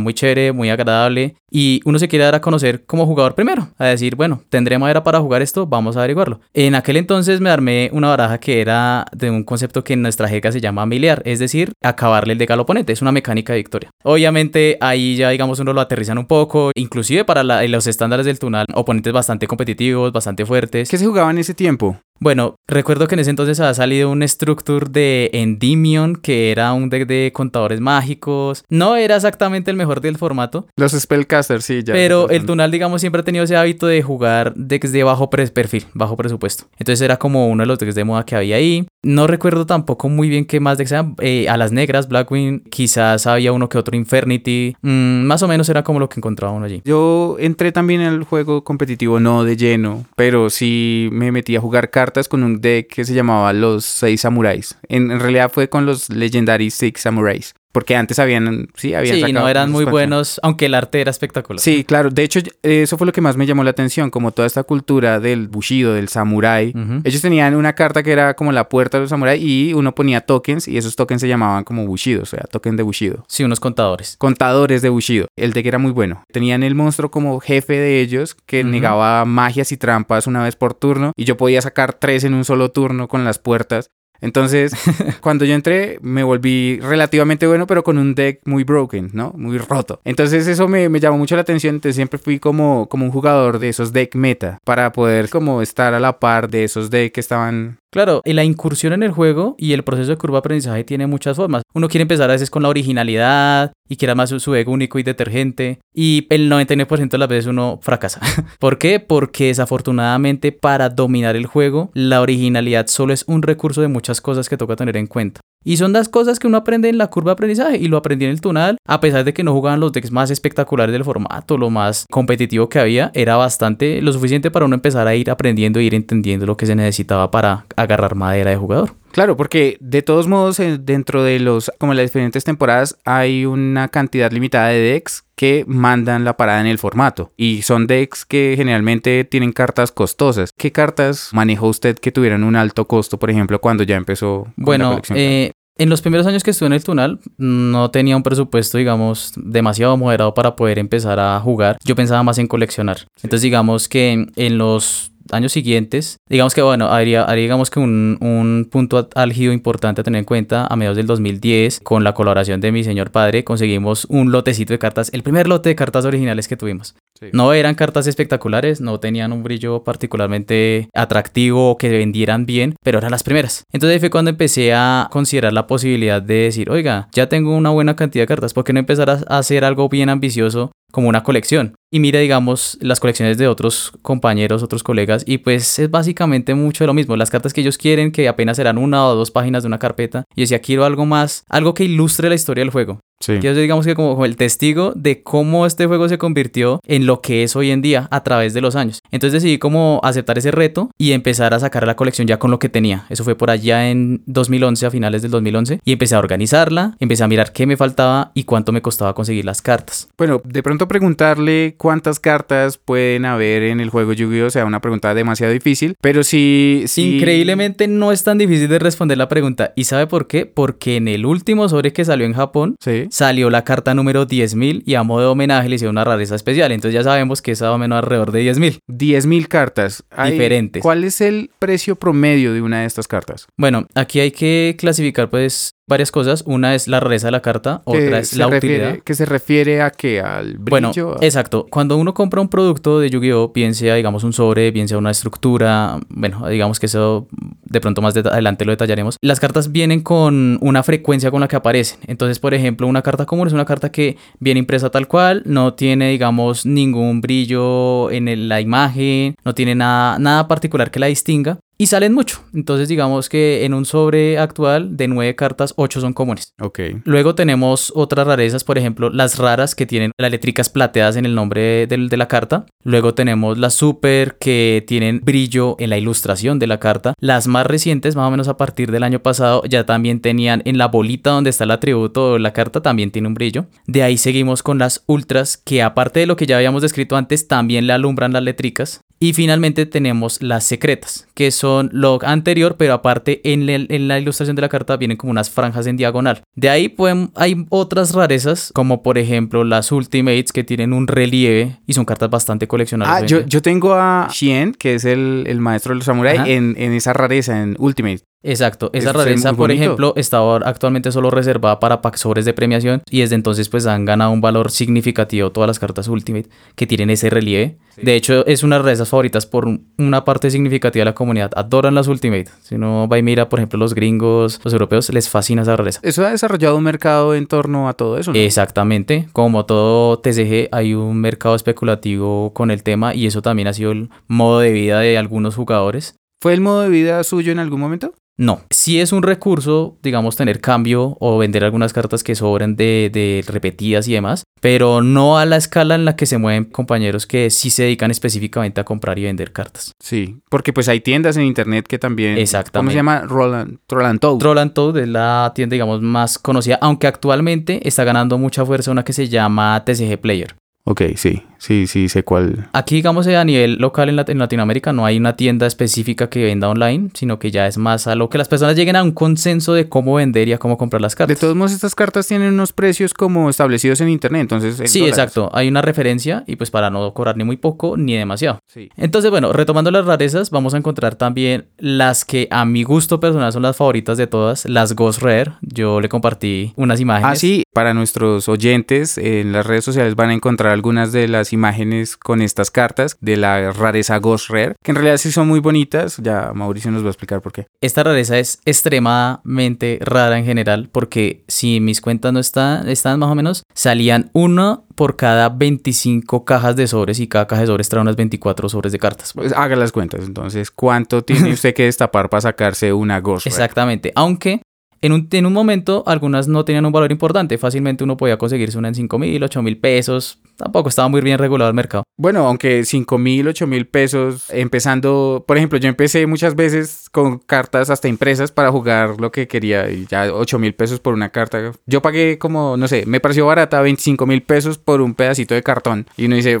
muy 0.00 0.14
chévere, 0.14 0.52
muy 0.52 0.70
agradable. 0.70 1.36
Y 1.50 1.80
uno 1.84 1.98
se 1.98 2.06
quiere 2.06 2.24
dar 2.24 2.34
a 2.36 2.40
conocer 2.40 2.84
como 2.84 3.06
jugador 3.06 3.34
primero. 3.34 3.68
A 3.78 3.86
decir, 3.86 4.14
bueno, 4.14 4.42
tendré 4.48 4.78
madera 4.78 5.02
para 5.02 5.20
jugar 5.20 5.42
esto, 5.42 5.66
vamos 5.66 5.96
a 5.96 6.00
averiguarlo. 6.00 6.40
En 6.54 6.74
aquel 6.74 6.96
entonces 6.96 7.40
me 7.40 7.50
armé 7.50 7.90
una 7.92 8.08
baraja 8.08 8.38
que 8.38 8.60
era 8.60 9.06
de 9.12 9.30
un 9.30 9.42
concepto 9.42 9.82
que 9.82 9.94
en 9.94 10.02
nuestra 10.02 10.28
jeca 10.28 10.52
se 10.52 10.60
llama 10.60 10.86
miliar. 10.86 11.22
Es 11.24 11.38
decir, 11.38 11.72
acabarle 11.82 12.34
el 12.34 12.38
deck 12.38 12.50
al 12.52 12.60
oponente. 12.60 12.92
Es 12.92 13.02
una 13.02 13.12
mecánica 13.12 13.52
de 13.52 13.58
victoria. 13.58 13.90
Obviamente 14.04 14.78
ahí 14.80 15.16
ya 15.16 15.30
digamos 15.30 15.58
uno 15.58 15.72
lo 15.72 15.80
aterrizan 15.80 16.18
un 16.18 16.26
poco. 16.26 16.70
Inclusive 16.74 17.24
para 17.24 17.42
los 17.42 17.86
estándares 17.86 18.26
del 18.26 18.38
Tunal, 18.38 18.66
oponentes 18.74 19.12
bastante 19.12 19.46
competitivos, 19.46 20.12
bastante 20.12 20.46
fuertes. 20.46 20.88
¿Qué 20.88 20.98
se 20.98 21.06
jugaba 21.06 21.30
en 21.30 21.38
ese 21.38 21.54
tiempo? 21.54 21.98
Bueno, 22.22 22.56
recuerdo 22.68 23.08
que 23.08 23.14
en 23.14 23.20
ese 23.20 23.30
entonces 23.30 23.58
había 23.60 23.72
salido 23.72 24.10
un 24.10 24.22
Structure 24.28 24.86
de 24.90 25.30
Endymion, 25.32 26.16
que 26.16 26.50
era 26.50 26.70
un 26.74 26.90
deck 26.90 27.06
de 27.06 27.30
contadores 27.32 27.80
mágicos. 27.80 28.62
No 28.68 28.96
era 28.96 29.16
exactamente 29.16 29.70
el 29.70 29.78
mejor 29.78 30.02
del 30.02 30.18
formato, 30.18 30.66
Los 30.76 30.92
Spellcasters, 30.92 31.64
sí, 31.64 31.82
ya. 31.82 31.94
pero 31.94 32.28
el 32.28 32.44
Tunal, 32.44 32.70
digamos, 32.70 33.00
siempre 33.00 33.22
ha 33.22 33.24
tenido 33.24 33.44
ese 33.44 33.56
hábito 33.56 33.86
de 33.86 34.02
jugar 34.02 34.52
decks 34.54 34.92
de 34.92 35.02
bajo 35.02 35.30
perfil, 35.30 35.86
bajo 35.94 36.14
presupuesto. 36.18 36.64
Entonces 36.78 37.00
era 37.00 37.16
como 37.16 37.48
uno 37.48 37.62
de 37.62 37.66
los 37.66 37.78
decks 37.78 37.94
de 37.94 38.04
moda 38.04 38.26
que 38.26 38.36
había 38.36 38.56
ahí. 38.56 38.86
No 39.02 39.26
recuerdo 39.26 39.64
tampoco 39.64 40.10
muy 40.10 40.28
bien 40.28 40.44
qué 40.44 40.60
más 40.60 40.76
decks 40.76 40.92
eran. 40.92 41.14
Eh, 41.20 41.48
a 41.48 41.56
las 41.56 41.72
negras, 41.72 42.06
Blackwing, 42.06 42.64
quizás 42.64 43.26
había 43.26 43.52
uno 43.52 43.70
que 43.70 43.78
otro 43.78 43.96
Infernity. 43.96 44.76
Mm, 44.82 45.22
más 45.22 45.42
o 45.42 45.48
menos 45.48 45.70
era 45.70 45.82
como 45.82 45.98
lo 45.98 46.10
que 46.10 46.20
encontraba 46.20 46.52
uno 46.52 46.66
allí. 46.66 46.82
Yo 46.84 47.36
entré 47.38 47.72
también 47.72 48.02
en 48.02 48.08
el 48.12 48.24
juego 48.24 48.62
competitivo, 48.62 49.20
no 49.20 49.42
de 49.44 49.56
lleno, 49.56 50.04
pero 50.16 50.50
sí 50.50 51.08
me 51.12 51.32
metí 51.32 51.56
a 51.56 51.60
jugar 51.62 51.88
cartas 51.88 52.09
con 52.28 52.42
un 52.42 52.60
deck 52.60 52.92
que 52.92 53.04
se 53.04 53.14
llamaba 53.14 53.52
Los 53.52 53.84
Seis 53.84 54.20
Samuráis. 54.22 54.76
En, 54.88 55.18
realidad 55.18 55.50
fue 55.52 55.68
con 55.68 55.86
los 55.86 56.08
Legendary 56.10 56.70
Six 56.70 57.00
Samuráis. 57.00 57.54
Porque 57.72 57.94
antes 57.94 58.18
habían, 58.18 58.68
sí, 58.74 58.94
habían 58.94 59.14
Sí, 59.14 59.20
sacado 59.20 59.40
no 59.40 59.48
eran 59.48 59.70
muy 59.70 59.84
buenos, 59.84 60.40
aunque 60.42 60.66
el 60.66 60.74
arte 60.74 61.00
era 61.00 61.10
espectacular. 61.10 61.60
Sí, 61.60 61.84
claro. 61.84 62.10
De 62.10 62.24
hecho, 62.24 62.40
eso 62.62 62.98
fue 62.98 63.06
lo 63.06 63.12
que 63.12 63.20
más 63.20 63.36
me 63.36 63.46
llamó 63.46 63.62
la 63.62 63.70
atención, 63.70 64.10
como 64.10 64.32
toda 64.32 64.46
esta 64.46 64.64
cultura 64.64 65.20
del 65.20 65.48
bushido, 65.48 65.94
del 65.94 66.08
samurái. 66.08 66.74
Ellos 67.04 67.22
tenían 67.22 67.54
una 67.54 67.74
carta 67.74 68.02
que 68.02 68.10
era 68.12 68.34
como 68.34 68.50
la 68.52 68.68
puerta 68.68 68.98
de 68.98 69.02
los 69.02 69.10
samuráis 69.10 69.42
y 69.42 69.72
uno 69.74 69.94
ponía 69.94 70.20
tokens 70.20 70.66
y 70.66 70.76
esos 70.78 70.96
tokens 70.96 71.20
se 71.20 71.28
llamaban 71.28 71.64
como 71.64 71.86
bushido, 71.86 72.22
o 72.22 72.26
sea, 72.26 72.40
token 72.50 72.76
de 72.76 72.82
bushido. 72.82 73.24
Sí, 73.28 73.44
unos 73.44 73.60
contadores. 73.60 74.16
Contadores 74.18 74.82
de 74.82 74.88
bushido. 74.88 75.28
El 75.36 75.52
deck 75.52 75.66
era 75.66 75.78
muy 75.78 75.92
bueno. 75.92 76.24
Tenían 76.32 76.62
el 76.62 76.74
monstruo 76.74 77.10
como 77.10 77.38
jefe 77.40 77.74
de 77.74 78.00
ellos 78.00 78.36
que 78.46 78.64
negaba 78.64 79.24
magias 79.24 79.70
y 79.72 79.76
trampas 79.76 80.26
una 80.26 80.42
vez 80.42 80.56
por 80.56 80.74
turno 80.74 81.12
y 81.16 81.24
yo 81.24 81.36
podía 81.36 81.62
sacar 81.62 81.94
tres 81.94 82.24
en 82.24 82.34
un 82.34 82.44
solo 82.44 82.70
turno 82.70 83.06
con 83.08 83.24
las 83.24 83.38
puertas. 83.38 83.90
Entonces, 84.20 84.72
cuando 85.20 85.44
yo 85.44 85.54
entré, 85.54 85.98
me 86.02 86.22
volví 86.22 86.78
relativamente 86.80 87.46
bueno, 87.46 87.66
pero 87.66 87.82
con 87.82 87.98
un 87.98 88.14
deck 88.14 88.40
muy 88.44 88.64
broken, 88.64 89.10
¿no? 89.12 89.32
Muy 89.36 89.58
roto. 89.58 90.00
Entonces, 90.04 90.46
eso 90.46 90.68
me, 90.68 90.88
me 90.88 91.00
llamó 91.00 91.18
mucho 91.18 91.34
la 91.36 91.42
atención. 91.42 91.76
Entonces, 91.76 91.96
siempre 91.96 92.18
fui 92.18 92.38
como, 92.38 92.88
como 92.88 93.04
un 93.04 93.12
jugador 93.12 93.58
de 93.58 93.68
esos 93.68 93.92
deck 93.92 94.14
meta 94.14 94.58
para 94.64 94.92
poder 94.92 95.28
como 95.28 95.62
estar 95.62 95.94
a 95.94 96.00
la 96.00 96.18
par 96.18 96.48
de 96.48 96.64
esos 96.64 96.90
decks 96.90 97.12
que 97.12 97.20
estaban 97.20 97.79
Claro, 97.92 98.22
la 98.24 98.44
incursión 98.44 98.92
en 98.92 99.02
el 99.02 99.10
juego 99.10 99.56
y 99.58 99.72
el 99.72 99.82
proceso 99.82 100.10
de 100.10 100.16
curva 100.16 100.38
aprendizaje 100.38 100.84
tiene 100.84 101.08
muchas 101.08 101.36
formas. 101.36 101.62
Uno 101.74 101.88
quiere 101.88 102.02
empezar 102.02 102.30
a 102.30 102.34
veces 102.34 102.48
con 102.48 102.62
la 102.62 102.68
originalidad 102.68 103.72
y 103.88 103.96
quiere 103.96 104.14
más 104.14 104.30
su 104.30 104.54
ego 104.54 104.70
único 104.70 105.00
y 105.00 105.02
detergente. 105.02 105.80
Y 105.92 106.28
el 106.30 106.48
99% 106.48 107.10
de 107.10 107.18
las 107.18 107.28
veces 107.28 107.46
uno 107.46 107.80
fracasa. 107.82 108.20
¿Por 108.60 108.78
qué? 108.78 109.00
Porque 109.00 109.46
desafortunadamente 109.46 110.52
para 110.52 110.88
dominar 110.88 111.34
el 111.34 111.46
juego, 111.46 111.90
la 111.92 112.20
originalidad 112.20 112.86
solo 112.86 113.12
es 113.12 113.24
un 113.26 113.42
recurso 113.42 113.80
de 113.80 113.88
muchas 113.88 114.20
cosas 114.20 114.48
que 114.48 114.56
toca 114.56 114.76
tener 114.76 114.96
en 114.96 115.08
cuenta. 115.08 115.40
Y 115.62 115.76
son 115.76 115.92
las 115.92 116.08
cosas 116.08 116.38
que 116.38 116.46
uno 116.46 116.56
aprende 116.56 116.88
en 116.88 116.96
la 116.96 117.08
curva 117.08 117.30
de 117.30 117.32
aprendizaje 117.34 117.76
y 117.76 117.88
lo 117.88 117.98
aprendí 117.98 118.24
en 118.24 118.30
el 118.30 118.40
Tunal, 118.40 118.78
a 118.86 119.00
pesar 119.00 119.24
de 119.24 119.34
que 119.34 119.44
no 119.44 119.52
jugaban 119.52 119.78
los 119.78 119.92
decks 119.92 120.10
más 120.10 120.30
espectaculares 120.30 120.92
del 120.92 121.04
formato, 121.04 121.58
lo 121.58 121.68
más 121.68 122.06
competitivo 122.10 122.70
que 122.70 122.78
había, 122.78 123.10
era 123.12 123.36
bastante 123.36 124.00
lo 124.00 124.10
suficiente 124.14 124.50
para 124.50 124.64
uno 124.64 124.74
empezar 124.74 125.06
a 125.06 125.14
ir 125.14 125.30
aprendiendo 125.30 125.78
e 125.78 125.82
ir 125.82 125.94
entendiendo 125.94 126.46
lo 126.46 126.56
que 126.56 126.64
se 126.64 126.74
necesitaba 126.74 127.30
para 127.30 127.66
agarrar 127.76 128.14
madera 128.14 128.50
de 128.50 128.56
jugador. 128.56 128.99
Claro, 129.12 129.36
porque 129.36 129.76
de 129.80 130.02
todos 130.02 130.28
modos, 130.28 130.60
eh, 130.60 130.78
dentro 130.80 131.22
de 131.24 131.40
los, 131.40 131.70
como 131.78 131.94
las 131.94 132.04
diferentes 132.06 132.44
temporadas, 132.44 132.96
hay 133.04 133.44
una 133.44 133.88
cantidad 133.88 134.30
limitada 134.30 134.68
de 134.68 134.78
decks 134.80 135.24
que 135.36 135.64
mandan 135.66 136.24
la 136.24 136.36
parada 136.36 136.60
en 136.60 136.66
el 136.66 136.78
formato. 136.78 137.32
Y 137.36 137.62
son 137.62 137.86
decks 137.86 138.24
que 138.24 138.54
generalmente 138.56 139.24
tienen 139.24 139.52
cartas 139.52 139.90
costosas. 139.90 140.50
¿Qué 140.56 140.70
cartas 140.70 141.30
manejó 141.32 141.68
usted 141.68 141.98
que 141.98 142.12
tuvieran 142.12 142.44
un 142.44 142.56
alto 142.56 142.86
costo, 142.86 143.18
por 143.18 143.30
ejemplo, 143.30 143.60
cuando 143.60 143.82
ya 143.82 143.96
empezó 143.96 144.42
con 144.44 144.52
la 144.56 144.64
Bueno, 144.64 144.88
colección? 144.90 145.18
eh, 145.18 145.52
en 145.78 145.88
los 145.88 146.02
primeros 146.02 146.26
años 146.26 146.42
que 146.42 146.50
estuve 146.50 146.66
en 146.66 146.74
el 146.74 146.84
Tunal, 146.84 147.20
no 147.38 147.90
tenía 147.90 148.14
un 148.14 148.22
presupuesto, 148.22 148.76
digamos, 148.76 149.32
demasiado 149.36 149.96
moderado 149.96 150.34
para 150.34 150.54
poder 150.54 150.78
empezar 150.78 151.18
a 151.18 151.40
jugar. 151.40 151.78
Yo 151.84 151.96
pensaba 151.96 152.22
más 152.22 152.36
en 152.38 152.46
coleccionar. 152.48 152.98
Entonces, 153.22 153.40
digamos 153.42 153.88
que 153.88 154.12
en- 154.12 154.32
en 154.36 154.58
los 154.58 155.09
años 155.30 155.52
siguientes, 155.52 156.18
digamos 156.28 156.54
que, 156.54 156.62
bueno, 156.62 156.86
haría, 156.88 157.24
haría 157.24 157.42
digamos 157.42 157.70
que 157.70 157.80
un, 157.80 158.18
un 158.20 158.68
punto 158.70 159.08
álgido 159.14 159.52
importante 159.52 160.00
a 160.00 160.04
tener 160.04 160.20
en 160.20 160.24
cuenta, 160.24 160.66
a 160.66 160.76
mediados 160.76 160.96
del 160.96 161.06
2010, 161.06 161.80
con 161.80 162.04
la 162.04 162.14
colaboración 162.14 162.60
de 162.60 162.72
mi 162.72 162.84
señor 162.84 163.10
padre, 163.10 163.44
conseguimos 163.44 164.06
un 164.08 164.32
lotecito 164.32 164.72
de 164.72 164.78
cartas, 164.78 165.10
el 165.12 165.22
primer 165.22 165.48
lote 165.48 165.70
de 165.70 165.76
cartas 165.76 166.04
originales 166.04 166.48
que 166.48 166.56
tuvimos. 166.56 166.94
Sí. 167.18 167.26
No 167.32 167.52
eran 167.52 167.74
cartas 167.74 168.06
espectaculares, 168.06 168.80
no 168.80 168.98
tenían 168.98 169.32
un 169.32 169.42
brillo 169.42 169.84
particularmente 169.84 170.88
atractivo 170.94 171.72
o 171.72 171.76
que 171.76 171.90
vendieran 171.90 172.46
bien, 172.46 172.76
pero 172.82 172.98
eran 172.98 173.10
las 173.10 173.22
primeras. 173.22 173.64
Entonces 173.72 173.94
ahí 173.94 174.00
fue 174.00 174.10
cuando 174.10 174.30
empecé 174.30 174.72
a 174.72 175.08
considerar 175.10 175.52
la 175.52 175.66
posibilidad 175.66 176.22
de 176.22 176.34
decir, 176.34 176.70
oiga, 176.70 177.08
ya 177.12 177.28
tengo 177.28 177.54
una 177.54 177.70
buena 177.70 177.96
cantidad 177.96 178.22
de 178.22 178.28
cartas, 178.28 178.54
¿por 178.54 178.64
qué 178.64 178.72
no 178.72 178.80
empezar 178.80 179.10
a 179.10 179.38
hacer 179.38 179.64
algo 179.64 179.88
bien 179.88 180.08
ambicioso 180.08 180.72
como 180.90 181.08
una 181.08 181.22
colección? 181.22 181.74
Y 181.90 182.00
mira, 182.00 182.20
digamos, 182.20 182.78
las 182.80 183.00
colecciones 183.00 183.38
de 183.38 183.48
otros 183.48 183.92
compañeros, 184.02 184.62
otros 184.62 184.82
colegas, 184.82 185.24
y 185.26 185.38
pues 185.38 185.78
es 185.78 185.90
básicamente 185.90 186.54
mucho 186.54 186.84
de 186.84 186.88
lo 186.88 186.94
mismo. 186.94 187.16
Las 187.16 187.30
cartas 187.30 187.52
que 187.52 187.60
ellos 187.60 187.78
quieren, 187.78 188.12
que 188.12 188.28
apenas 188.28 188.56
serán 188.56 188.78
una 188.78 189.06
o 189.06 189.14
dos 189.14 189.30
páginas 189.30 189.62
de 189.62 189.68
una 189.68 189.78
carpeta. 189.78 190.24
Y 190.34 190.42
decía, 190.42 190.60
quiero 190.60 190.84
algo 190.84 191.06
más, 191.06 191.44
algo 191.48 191.74
que 191.74 191.84
ilustre 191.84 192.28
la 192.28 192.34
historia 192.34 192.62
del 192.62 192.70
juego. 192.70 193.00
Sí. 193.20 193.38
Quiero 193.38 193.54
ser, 193.54 193.62
digamos 193.62 193.84
que 193.84 193.94
como, 193.94 194.12
como 194.12 194.24
el 194.24 194.36
testigo 194.36 194.92
de 194.96 195.22
cómo 195.22 195.66
este 195.66 195.86
juego 195.86 196.08
se 196.08 196.18
convirtió 196.18 196.80
en 196.86 197.06
lo 197.06 197.20
que 197.20 197.42
es 197.42 197.54
hoy 197.54 197.70
en 197.70 197.82
día 197.82 198.08
a 198.10 198.22
través 198.22 198.54
de 198.54 198.60
los 198.60 198.76
años. 198.76 199.02
Entonces 199.10 199.42
decidí 199.42 199.58
como 199.58 200.00
aceptar 200.02 200.38
ese 200.38 200.50
reto 200.50 200.90
y 200.98 201.12
empezar 201.12 201.52
a 201.52 201.60
sacar 201.60 201.86
la 201.86 201.96
colección 201.96 202.26
ya 202.26 202.38
con 202.38 202.50
lo 202.50 202.58
que 202.58 202.68
tenía. 202.68 203.04
Eso 203.10 203.24
fue 203.24 203.36
por 203.36 203.50
allá 203.50 203.90
en 203.90 204.22
2011, 204.26 204.86
a 204.86 204.90
finales 204.90 205.22
del 205.22 205.30
2011. 205.30 205.80
Y 205.84 205.92
empecé 205.92 206.14
a 206.14 206.18
organizarla, 206.18 206.96
empecé 206.98 207.22
a 207.22 207.28
mirar 207.28 207.52
qué 207.52 207.66
me 207.66 207.76
faltaba 207.76 208.32
y 208.34 208.44
cuánto 208.44 208.72
me 208.72 208.82
costaba 208.82 209.14
conseguir 209.14 209.44
las 209.44 209.60
cartas. 209.60 210.08
Bueno, 210.16 210.40
de 210.44 210.62
pronto 210.62 210.88
preguntarle 210.88 211.74
cuántas 211.76 212.20
cartas 212.20 212.78
pueden 212.78 213.26
haber 213.26 213.64
en 213.64 213.80
el 213.80 213.90
juego 213.90 214.14
Yu-Gi-Oh! 214.14 214.46
O 214.46 214.50
sea, 214.50 214.64
una 214.64 214.80
pregunta 214.80 215.14
demasiado 215.14 215.52
difícil, 215.52 215.94
pero 216.00 216.24
sí... 216.24 216.84
sí... 216.86 217.16
Increíblemente 217.16 217.86
no 217.86 218.12
es 218.12 218.24
tan 218.24 218.38
difícil 218.38 218.68
de 218.68 218.78
responder 218.78 219.18
la 219.18 219.28
pregunta. 219.28 219.72
¿Y 219.76 219.84
sabe 219.84 220.06
por 220.06 220.26
qué? 220.26 220.46
Porque 220.46 220.96
en 220.96 221.08
el 221.08 221.26
último 221.26 221.68
sobre 221.68 221.92
que 221.92 222.04
salió 222.04 222.24
en 222.24 222.32
Japón, 222.32 222.76
Sí. 222.80 223.08
Salió 223.10 223.50
la 223.50 223.64
carta 223.64 223.92
número 223.94 224.26
10.000 224.26 224.82
y 224.86 224.94
a 224.94 225.02
modo 225.02 225.20
de 225.20 225.26
homenaje 225.26 225.68
le 225.68 225.74
hicieron 225.76 225.94
una 225.94 226.04
rareza 226.04 226.34
especial. 226.36 226.72
Entonces 226.72 226.94
ya 226.94 227.02
sabemos 227.04 227.42
que 227.42 227.52
es 227.52 227.62
o 227.62 227.76
menos 227.78 227.98
alrededor 227.98 228.32
de 228.32 228.42
10.000. 228.42 228.78
10.000 228.88 229.48
cartas. 229.48 230.04
Hay- 230.10 230.32
Diferentes. 230.32 230.82
¿Cuál 230.82 231.04
es 231.04 231.20
el 231.20 231.50
precio 231.58 231.96
promedio 231.96 232.52
de 232.54 232.62
una 232.62 232.80
de 232.80 232.86
estas 232.86 233.06
cartas? 233.08 233.46
Bueno, 233.56 233.86
aquí 233.94 234.20
hay 234.20 234.30
que 234.30 234.76
clasificar 234.78 235.28
pues 235.28 235.72
varias 235.90 236.10
cosas. 236.10 236.42
Una 236.46 236.74
es 236.74 236.88
la 236.88 237.00
rareza 237.00 237.26
de 237.26 237.32
la 237.32 237.42
carta, 237.42 237.82
otra 237.84 238.18
es 238.20 238.34
la 238.34 238.46
refiere- 238.46 238.76
utilidad. 238.86 239.04
Que 239.04 239.14
se 239.14 239.26
refiere 239.26 239.82
a 239.82 239.90
qué? 239.90 240.22
Al 240.22 240.56
Bueno, 240.58 240.92
brillo. 240.92 241.16
exacto. 241.20 241.66
Cuando 241.70 241.98
uno 241.98 242.14
compra 242.14 242.40
un 242.40 242.48
producto 242.48 242.98
de 243.00 243.10
Yu-Gi-Oh, 243.10 243.52
bien 243.54 243.74
sea, 243.74 243.96
digamos, 243.96 244.24
un 244.24 244.32
sobre, 244.32 244.70
bien 244.70 244.88
sea 244.88 244.96
una 244.96 245.10
estructura, 245.10 245.98
bueno, 246.08 246.48
digamos 246.48 246.80
que 246.80 246.86
eso 246.86 247.28
de 247.64 247.80
pronto 247.80 248.00
más 248.00 248.16
adelante 248.16 248.64
lo 248.64 248.72
detallaremos. 248.72 249.16
Las 249.20 249.38
cartas 249.40 249.70
vienen 249.72 250.00
con 250.00 250.58
una 250.62 250.82
frecuencia 250.82 251.30
con 251.30 251.40
la 251.40 251.48
que 251.48 251.56
aparecen. 251.56 251.98
Entonces, 252.06 252.38
por 252.38 252.54
ejemplo, 252.54 252.86
una 252.86 253.02
carta 253.02 253.26
común 253.26 253.46
es 253.48 253.52
una 253.52 253.64
carta 253.66 253.92
que 253.92 254.16
viene 254.38 254.60
impresa 254.60 254.90
tal 254.90 255.08
cual, 255.08 255.42
no 255.44 255.74
tiene, 255.74 256.10
digamos, 256.10 256.64
ningún 256.64 257.20
brillo 257.20 258.10
en 258.10 258.28
el- 258.28 258.48
la 258.48 258.60
imagen, 258.60 259.34
no 259.44 259.54
tiene 259.54 259.74
nada, 259.74 260.18
nada 260.18 260.46
particular 260.48 260.90
que 260.90 261.00
la 261.00 261.06
distinga. 261.06 261.58
Y 261.80 261.86
salen 261.86 262.12
mucho. 262.12 262.42
Entonces, 262.52 262.88
digamos 262.90 263.30
que 263.30 263.64
en 263.64 263.72
un 263.72 263.86
sobre 263.86 264.38
actual 264.38 264.98
de 264.98 265.08
nueve 265.08 265.34
cartas, 265.34 265.72
ocho 265.78 265.98
son 266.02 266.12
comunes. 266.12 266.52
Ok. 266.60 266.78
Luego 267.04 267.34
tenemos 267.34 267.90
otras 267.96 268.26
rarezas, 268.26 268.64
por 268.64 268.76
ejemplo, 268.76 269.08
las 269.08 269.38
raras 269.38 269.74
que 269.74 269.86
tienen 269.86 270.12
las 270.18 270.30
letricas 270.30 270.68
plateadas 270.68 271.16
en 271.16 271.24
el 271.24 271.34
nombre 271.34 271.86
del- 271.86 272.10
de, 272.10 272.16
la 272.18 272.28
carta. 272.28 272.66
Luego 272.84 273.14
tenemos 273.14 273.56
las 273.56 273.72
super 273.72 274.36
que 274.38 274.84
tienen 274.86 275.20
brillo 275.24 275.76
en 275.78 275.88
la 275.88 275.96
ilustración 275.96 276.58
de 276.58 276.66
la 276.66 276.78
carta. 276.78 277.14
Las 277.18 277.46
más 277.46 277.66
recientes, 277.66 278.14
más 278.14 278.28
o 278.28 278.30
menos 278.30 278.48
a 278.48 278.58
partir 278.58 278.90
del 278.90 279.02
año 279.02 279.20
pasado, 279.22 279.62
ya 279.66 279.86
también 279.86 280.20
tenían 280.20 280.60
en 280.66 280.76
la 280.76 280.88
bolita 280.88 281.30
donde 281.30 281.48
está 281.48 281.64
el 281.64 281.70
atributo 281.70 282.34
de 282.34 282.40
la 282.40 282.52
carta, 282.52 282.82
también 282.82 283.10
tiene 283.10 283.28
un 283.28 283.32
brillo. 283.34 283.64
De 283.86 284.02
ahí 284.02 284.18
seguimos 284.18 284.62
con 284.62 284.78
las 284.78 285.02
ultras 285.06 285.56
que 285.56 285.82
aparte 285.82 286.20
de 286.20 286.26
lo 286.26 286.36
que 286.36 286.44
ya 286.44 286.56
habíamos 286.56 286.82
descrito 286.82 287.16
antes, 287.16 287.48
también 287.48 287.86
le 287.86 287.94
alumbran 287.94 288.34
las 288.34 288.42
letricas. 288.42 289.00
Y 289.22 289.34
finalmente 289.34 289.84
tenemos 289.84 290.40
las 290.40 290.64
secretas, 290.64 291.28
que 291.34 291.50
son 291.50 291.90
lo 291.92 292.18
anterior, 292.22 292.76
pero 292.78 292.94
aparte 292.94 293.42
en, 293.52 293.68
el- 293.68 293.86
en 293.90 294.08
la 294.08 294.18
ilustración 294.18 294.56
de 294.56 294.62
la 294.62 294.70
carta 294.70 294.96
vienen 294.96 295.18
como 295.18 295.30
unas 295.30 295.50
franjas 295.50 295.86
en 295.86 295.98
diagonal. 295.98 296.42
De 296.56 296.70
ahí 296.70 296.88
pueden, 296.88 297.30
hay 297.34 297.66
otras 297.68 298.14
rarezas, 298.14 298.70
como 298.74 299.02
por 299.02 299.18
ejemplo 299.18 299.62
las 299.62 299.92
Ultimates, 299.92 300.52
que 300.52 300.64
tienen 300.64 300.94
un 300.94 301.06
relieve 301.06 301.76
y 301.86 301.92
son 301.92 302.06
cartas 302.06 302.30
bastante 302.30 302.66
coleccionables. 302.66 303.24
Ah, 303.24 303.26
yo, 303.26 303.38
día. 303.40 303.46
yo 303.46 303.60
tengo 303.60 303.92
a 303.94 304.28
Shien, 304.32 304.72
que 304.72 304.94
es 304.94 305.04
el, 305.04 305.44
el 305.46 305.60
maestro 305.60 305.90
de 305.92 305.96
los 305.96 306.06
samuráis, 306.06 306.40
en, 306.46 306.74
en 306.78 306.92
esa 306.94 307.12
rareza, 307.12 307.62
en 307.62 307.76
Ultimate. 307.78 308.22
Exacto, 308.42 308.88
esa 308.94 309.12
rareza, 309.12 309.50
por 309.50 309.68
bonito. 309.68 309.82
ejemplo, 309.84 310.12
está 310.16 310.38
actualmente 310.64 311.12
solo 311.12 311.30
reservada 311.30 311.78
para 311.78 312.00
pack 312.00 312.16
sobres 312.16 312.46
de 312.46 312.54
premiación 312.54 313.02
y 313.10 313.20
desde 313.20 313.34
entonces 313.34 313.68
pues 313.68 313.86
han 313.86 314.06
ganado 314.06 314.30
un 314.30 314.40
valor 314.40 314.70
significativo 314.70 315.50
todas 315.52 315.68
las 315.68 315.78
cartas 315.78 316.08
Ultimate 316.08 316.48
que 316.74 316.86
tienen 316.86 317.10
ese 317.10 317.28
relieve. 317.28 317.76
De 318.00 318.14
hecho, 318.16 318.46
es 318.46 318.62
una 318.62 318.76
de 318.76 318.82
rarezas 318.84 319.10
favoritas 319.10 319.44
por 319.44 319.66
un- 319.66 319.88
una 319.98 320.24
parte 320.24 320.50
significativa 320.50 321.02
de 321.02 321.10
la 321.10 321.14
comunidad. 321.14 321.50
Adoran 321.54 321.94
las 321.94 322.08
Ultimate. 322.08 322.46
Si 322.62 322.76
uno 322.76 323.06
va 323.08 323.18
y 323.18 323.22
mira, 323.22 323.50
por 323.50 323.58
ejemplo, 323.58 323.78
los 323.78 323.92
gringos, 323.92 324.58
los 324.64 324.72
europeos, 324.72 325.12
les 325.12 325.28
fascina 325.28 325.60
esa 325.62 325.76
rareza. 325.76 326.00
Eso 326.02 326.24
ha 326.24 326.30
desarrollado 326.30 326.76
un 326.78 326.84
mercado 326.84 327.34
en 327.34 327.46
torno 327.46 327.90
a 327.90 327.92
todo 327.92 328.16
eso. 328.16 328.32
¿no? 328.32 328.38
Exactamente, 328.38 329.28
como 329.34 329.66
todo 329.66 330.18
TCG 330.18 330.68
hay 330.72 330.94
un 330.94 331.20
mercado 331.20 331.54
especulativo 331.56 332.52
con 332.54 332.70
el 332.70 332.82
tema 332.82 333.14
y 333.14 333.26
eso 333.26 333.42
también 333.42 333.68
ha 333.68 333.74
sido 333.74 333.92
el 333.92 334.08
modo 334.28 334.60
de 334.60 334.72
vida 334.72 335.00
de 335.00 335.18
algunos 335.18 335.56
jugadores. 335.56 336.14
¿Fue 336.42 336.54
el 336.54 336.62
modo 336.62 336.80
de 336.80 336.88
vida 336.88 337.22
suyo 337.22 337.52
en 337.52 337.58
algún 337.58 337.80
momento? 337.80 338.14
No, 338.40 338.62
si 338.70 338.98
es 339.02 339.12
un 339.12 339.22
recurso, 339.22 339.98
digamos, 340.02 340.34
tener 340.34 340.62
cambio 340.62 341.18
o 341.20 341.36
vender 341.36 341.62
algunas 341.62 341.92
cartas 341.92 342.24
que 342.24 342.34
sobren 342.34 342.74
de, 342.74 343.10
de 343.12 343.44
repetidas 343.46 344.08
y 344.08 344.14
demás, 344.14 344.44
pero 344.62 345.02
no 345.02 345.36
a 345.36 345.44
la 345.44 345.58
escala 345.58 345.94
en 345.94 346.06
la 346.06 346.16
que 346.16 346.24
se 346.24 346.38
mueven 346.38 346.64
compañeros 346.64 347.26
que 347.26 347.50
sí 347.50 347.68
se 347.68 347.82
dedican 347.82 348.10
específicamente 348.10 348.80
a 348.80 348.84
comprar 348.84 349.18
y 349.18 349.24
vender 349.24 349.52
cartas. 349.52 349.92
Sí, 350.02 350.38
porque 350.48 350.72
pues 350.72 350.88
hay 350.88 351.00
tiendas 351.00 351.36
en 351.36 351.42
internet 351.42 351.86
que 351.86 351.98
también... 351.98 352.32
¿Cómo 352.36 352.42
Exactamente. 352.42 352.92
se 352.92 352.96
llama? 352.96 353.20
Roland, 353.26 353.76
Roland 353.86 354.20
Toad. 354.20 354.38
Troll 354.38 354.58
and 354.58 354.72
Toad 354.72 354.96
es 354.96 355.08
la 355.08 355.52
tienda, 355.54 355.74
digamos, 355.74 356.00
más 356.00 356.38
conocida, 356.38 356.78
aunque 356.80 357.08
actualmente 357.08 357.86
está 357.86 358.04
ganando 358.04 358.38
mucha 358.38 358.64
fuerza 358.64 358.90
una 358.90 359.04
que 359.04 359.12
se 359.12 359.28
llama 359.28 359.84
TCG 359.84 360.18
Player. 360.18 360.56
Ok, 360.84 361.02
sí, 361.16 361.42
sí, 361.58 361.86
sí, 361.86 362.08
sé 362.08 362.22
cuál. 362.24 362.68
Aquí, 362.72 362.96
digamos, 362.96 363.26
eh, 363.26 363.36
a 363.36 363.44
nivel 363.44 363.76
local 363.76 364.08
en, 364.08 364.16
Lat- 364.16 364.30
en 364.30 364.38
Latinoamérica 364.38 364.92
no 364.92 365.04
hay 365.06 365.18
una 365.18 365.36
tienda 365.36 365.66
específica 365.66 366.28
que 366.30 366.44
venda 366.44 366.68
online, 366.68 367.10
sino 367.14 367.38
que 367.38 367.50
ya 367.50 367.66
es 367.66 367.78
más 367.78 368.06
a 368.06 368.14
lo 368.14 368.28
que 368.28 368.38
las 368.38 368.48
personas 368.48 368.76
lleguen 368.76 368.96
a 368.96 369.02
un 369.02 369.12
consenso 369.12 369.74
de 369.74 369.88
cómo 369.88 370.14
vender 370.14 370.48
y 370.48 370.52
a 370.52 370.58
cómo 370.58 370.76
comprar 370.78 371.00
las 371.02 371.12
De 371.12 371.18
cartas. 371.18 371.38
todos 371.38 371.54
modos, 371.54 371.72
estas 371.72 371.94
cartas 371.94 372.26
tienen 372.26 372.54
unos 372.54 372.72
precios 372.72 373.14
como 373.14 373.50
establecidos 373.50 374.00
en 374.00 374.08
internet, 374.08 374.40
entonces... 374.42 374.80
en 374.80 374.88
Sí, 374.88 375.00
dólares. 375.00 375.18
exacto. 375.18 375.50
Hay 375.52 375.68
una 375.68 375.82
referencia 375.82 376.44
y 376.46 376.56
pues 376.56 376.70
para 376.70 376.90
no 376.90 377.12
cobrar 377.14 377.36
ni 377.36 377.44
muy 377.44 377.56
poco 377.56 377.96
ni 377.96 378.16
demasiado. 378.16 378.58
Sí. 378.66 378.90
Entonces, 378.96 379.30
bueno, 379.30 379.52
retomando 379.52 379.90
las 379.90 380.06
rarezas, 380.06 380.50
vamos 380.50 380.74
a 380.74 380.78
encontrar 380.78 381.14
también 381.16 381.66
las 381.78 382.24
que 382.24 382.48
a 382.50 382.64
mi 382.64 382.82
gusto 382.82 383.20
personal 383.20 383.52
son 383.52 383.62
las 383.62 383.76
favoritas 383.76 384.16
de 384.18 384.26
todas, 384.26 384.64
las 384.66 384.94
Ghost 384.94 385.20
Rare. 385.22 385.52
Yo 385.60 386.00
le 386.00 386.08
compartí 386.08 386.72
unas 386.76 387.00
imágenes. 387.00 387.30
Ah, 387.32 387.36
sí, 387.36 387.64
para 387.72 387.92
nuestros 387.94 388.48
oyentes 388.48 389.18
en 389.18 389.52
las 389.52 389.66
redes 389.66 389.84
sociales 389.84 390.16
van 390.16 390.30
a 390.30 390.34
encontrar 390.34 390.69
algunas 390.70 391.12
de 391.12 391.28
las 391.28 391.52
imágenes 391.52 392.16
con 392.16 392.42
estas 392.42 392.70
cartas 392.70 393.16
de 393.20 393.36
la 393.36 393.72
rareza 393.72 394.18
Ghost 394.18 394.50
Rare, 394.50 394.74
que 394.82 394.92
en 394.92 394.96
realidad 394.96 395.16
sí 395.18 395.32
son 395.32 395.48
muy 395.48 395.60
bonitas, 395.60 396.18
ya 396.22 396.52
Mauricio 396.54 396.90
nos 396.90 397.02
va 397.02 397.08
a 397.08 397.10
explicar 397.10 397.42
por 397.42 397.52
qué. 397.52 397.66
Esta 397.80 398.02
rareza 398.02 398.38
es 398.38 398.60
extremadamente 398.64 399.98
rara 400.00 400.38
en 400.38 400.44
general 400.44 400.88
porque 400.90 401.44
si 401.48 401.80
mis 401.80 402.00
cuentas 402.00 402.32
no 402.32 402.40
están, 402.40 402.88
están 402.88 403.18
más 403.18 403.30
o 403.30 403.34
menos, 403.34 403.62
salían 403.74 404.30
uno 404.32 404.86
por 404.94 405.16
cada 405.16 405.48
25 405.48 406.44
cajas 406.44 406.76
de 406.76 406.86
sobres 406.86 407.20
y 407.20 407.26
cada 407.26 407.46
caja 407.46 407.62
de 407.62 407.68
sobres 407.68 407.88
trae 407.88 408.02
unas 408.02 408.16
24 408.16 408.68
sobres 408.68 408.92
de 408.92 408.98
cartas. 408.98 409.32
Pues 409.32 409.52
haga 409.52 409.76
las 409.76 409.92
cuentas, 409.92 410.26
entonces, 410.26 410.70
¿cuánto 410.70 411.22
tiene 411.22 411.52
usted 411.54 411.74
que 411.74 411.84
destapar 411.84 412.28
para 412.28 412.42
sacarse 412.42 412.92
una 412.92 413.20
Ghost 413.20 413.46
Rare? 413.46 413.54
Exactamente, 413.54 414.12
aunque 414.14 414.60
en 415.02 415.12
un, 415.12 415.28
en 415.30 415.46
un 415.46 415.52
momento 415.52 416.04
algunas 416.06 416.48
no 416.48 416.64
tenían 416.64 416.86
un 416.86 416.92
valor 416.92 417.10
importante, 417.12 417.58
fácilmente 417.58 418.04
uno 418.04 418.16
podía 418.16 418.36
conseguirse 418.36 418.78
una 418.78 418.88
en 418.88 418.94
5 418.94 419.18
mil, 419.18 419.42
8 419.42 419.62
mil 419.62 419.78
pesos, 419.78 420.38
tampoco 420.56 420.88
estaba 420.88 421.08
muy 421.08 421.20
bien 421.20 421.38
regulado 421.38 421.70
el 421.70 421.74
mercado. 421.74 422.04
Bueno, 422.18 422.46
aunque 422.46 422.84
5 422.84 423.16
mil, 423.18 423.48
8 423.48 423.66
mil 423.66 423.86
pesos, 423.86 424.50
empezando, 424.50 425.44
por 425.46 425.56
ejemplo, 425.56 425.78
yo 425.78 425.88
empecé 425.88 426.26
muchas 426.26 426.54
veces 426.54 427.08
con 427.10 427.38
cartas 427.38 427.88
hasta 427.90 428.08
impresas 428.08 428.52
para 428.52 428.70
jugar 428.70 429.20
lo 429.20 429.32
que 429.32 429.48
quería 429.48 429.90
y 429.90 430.06
ya 430.06 430.32
8 430.32 430.58
mil 430.58 430.74
pesos 430.74 431.00
por 431.00 431.14
una 431.14 431.30
carta. 431.30 431.72
Yo 431.86 432.02
pagué 432.02 432.38
como, 432.38 432.76
no 432.76 432.88
sé, 432.88 433.04
me 433.06 433.20
pareció 433.20 433.46
barata 433.46 433.80
25 433.80 434.26
mil 434.26 434.42
pesos 434.42 434.76
por 434.78 435.00
un 435.00 435.14
pedacito 435.14 435.54
de 435.54 435.62
cartón 435.62 436.06
y 436.16 436.26
uno 436.26 436.36
dice, 436.36 436.60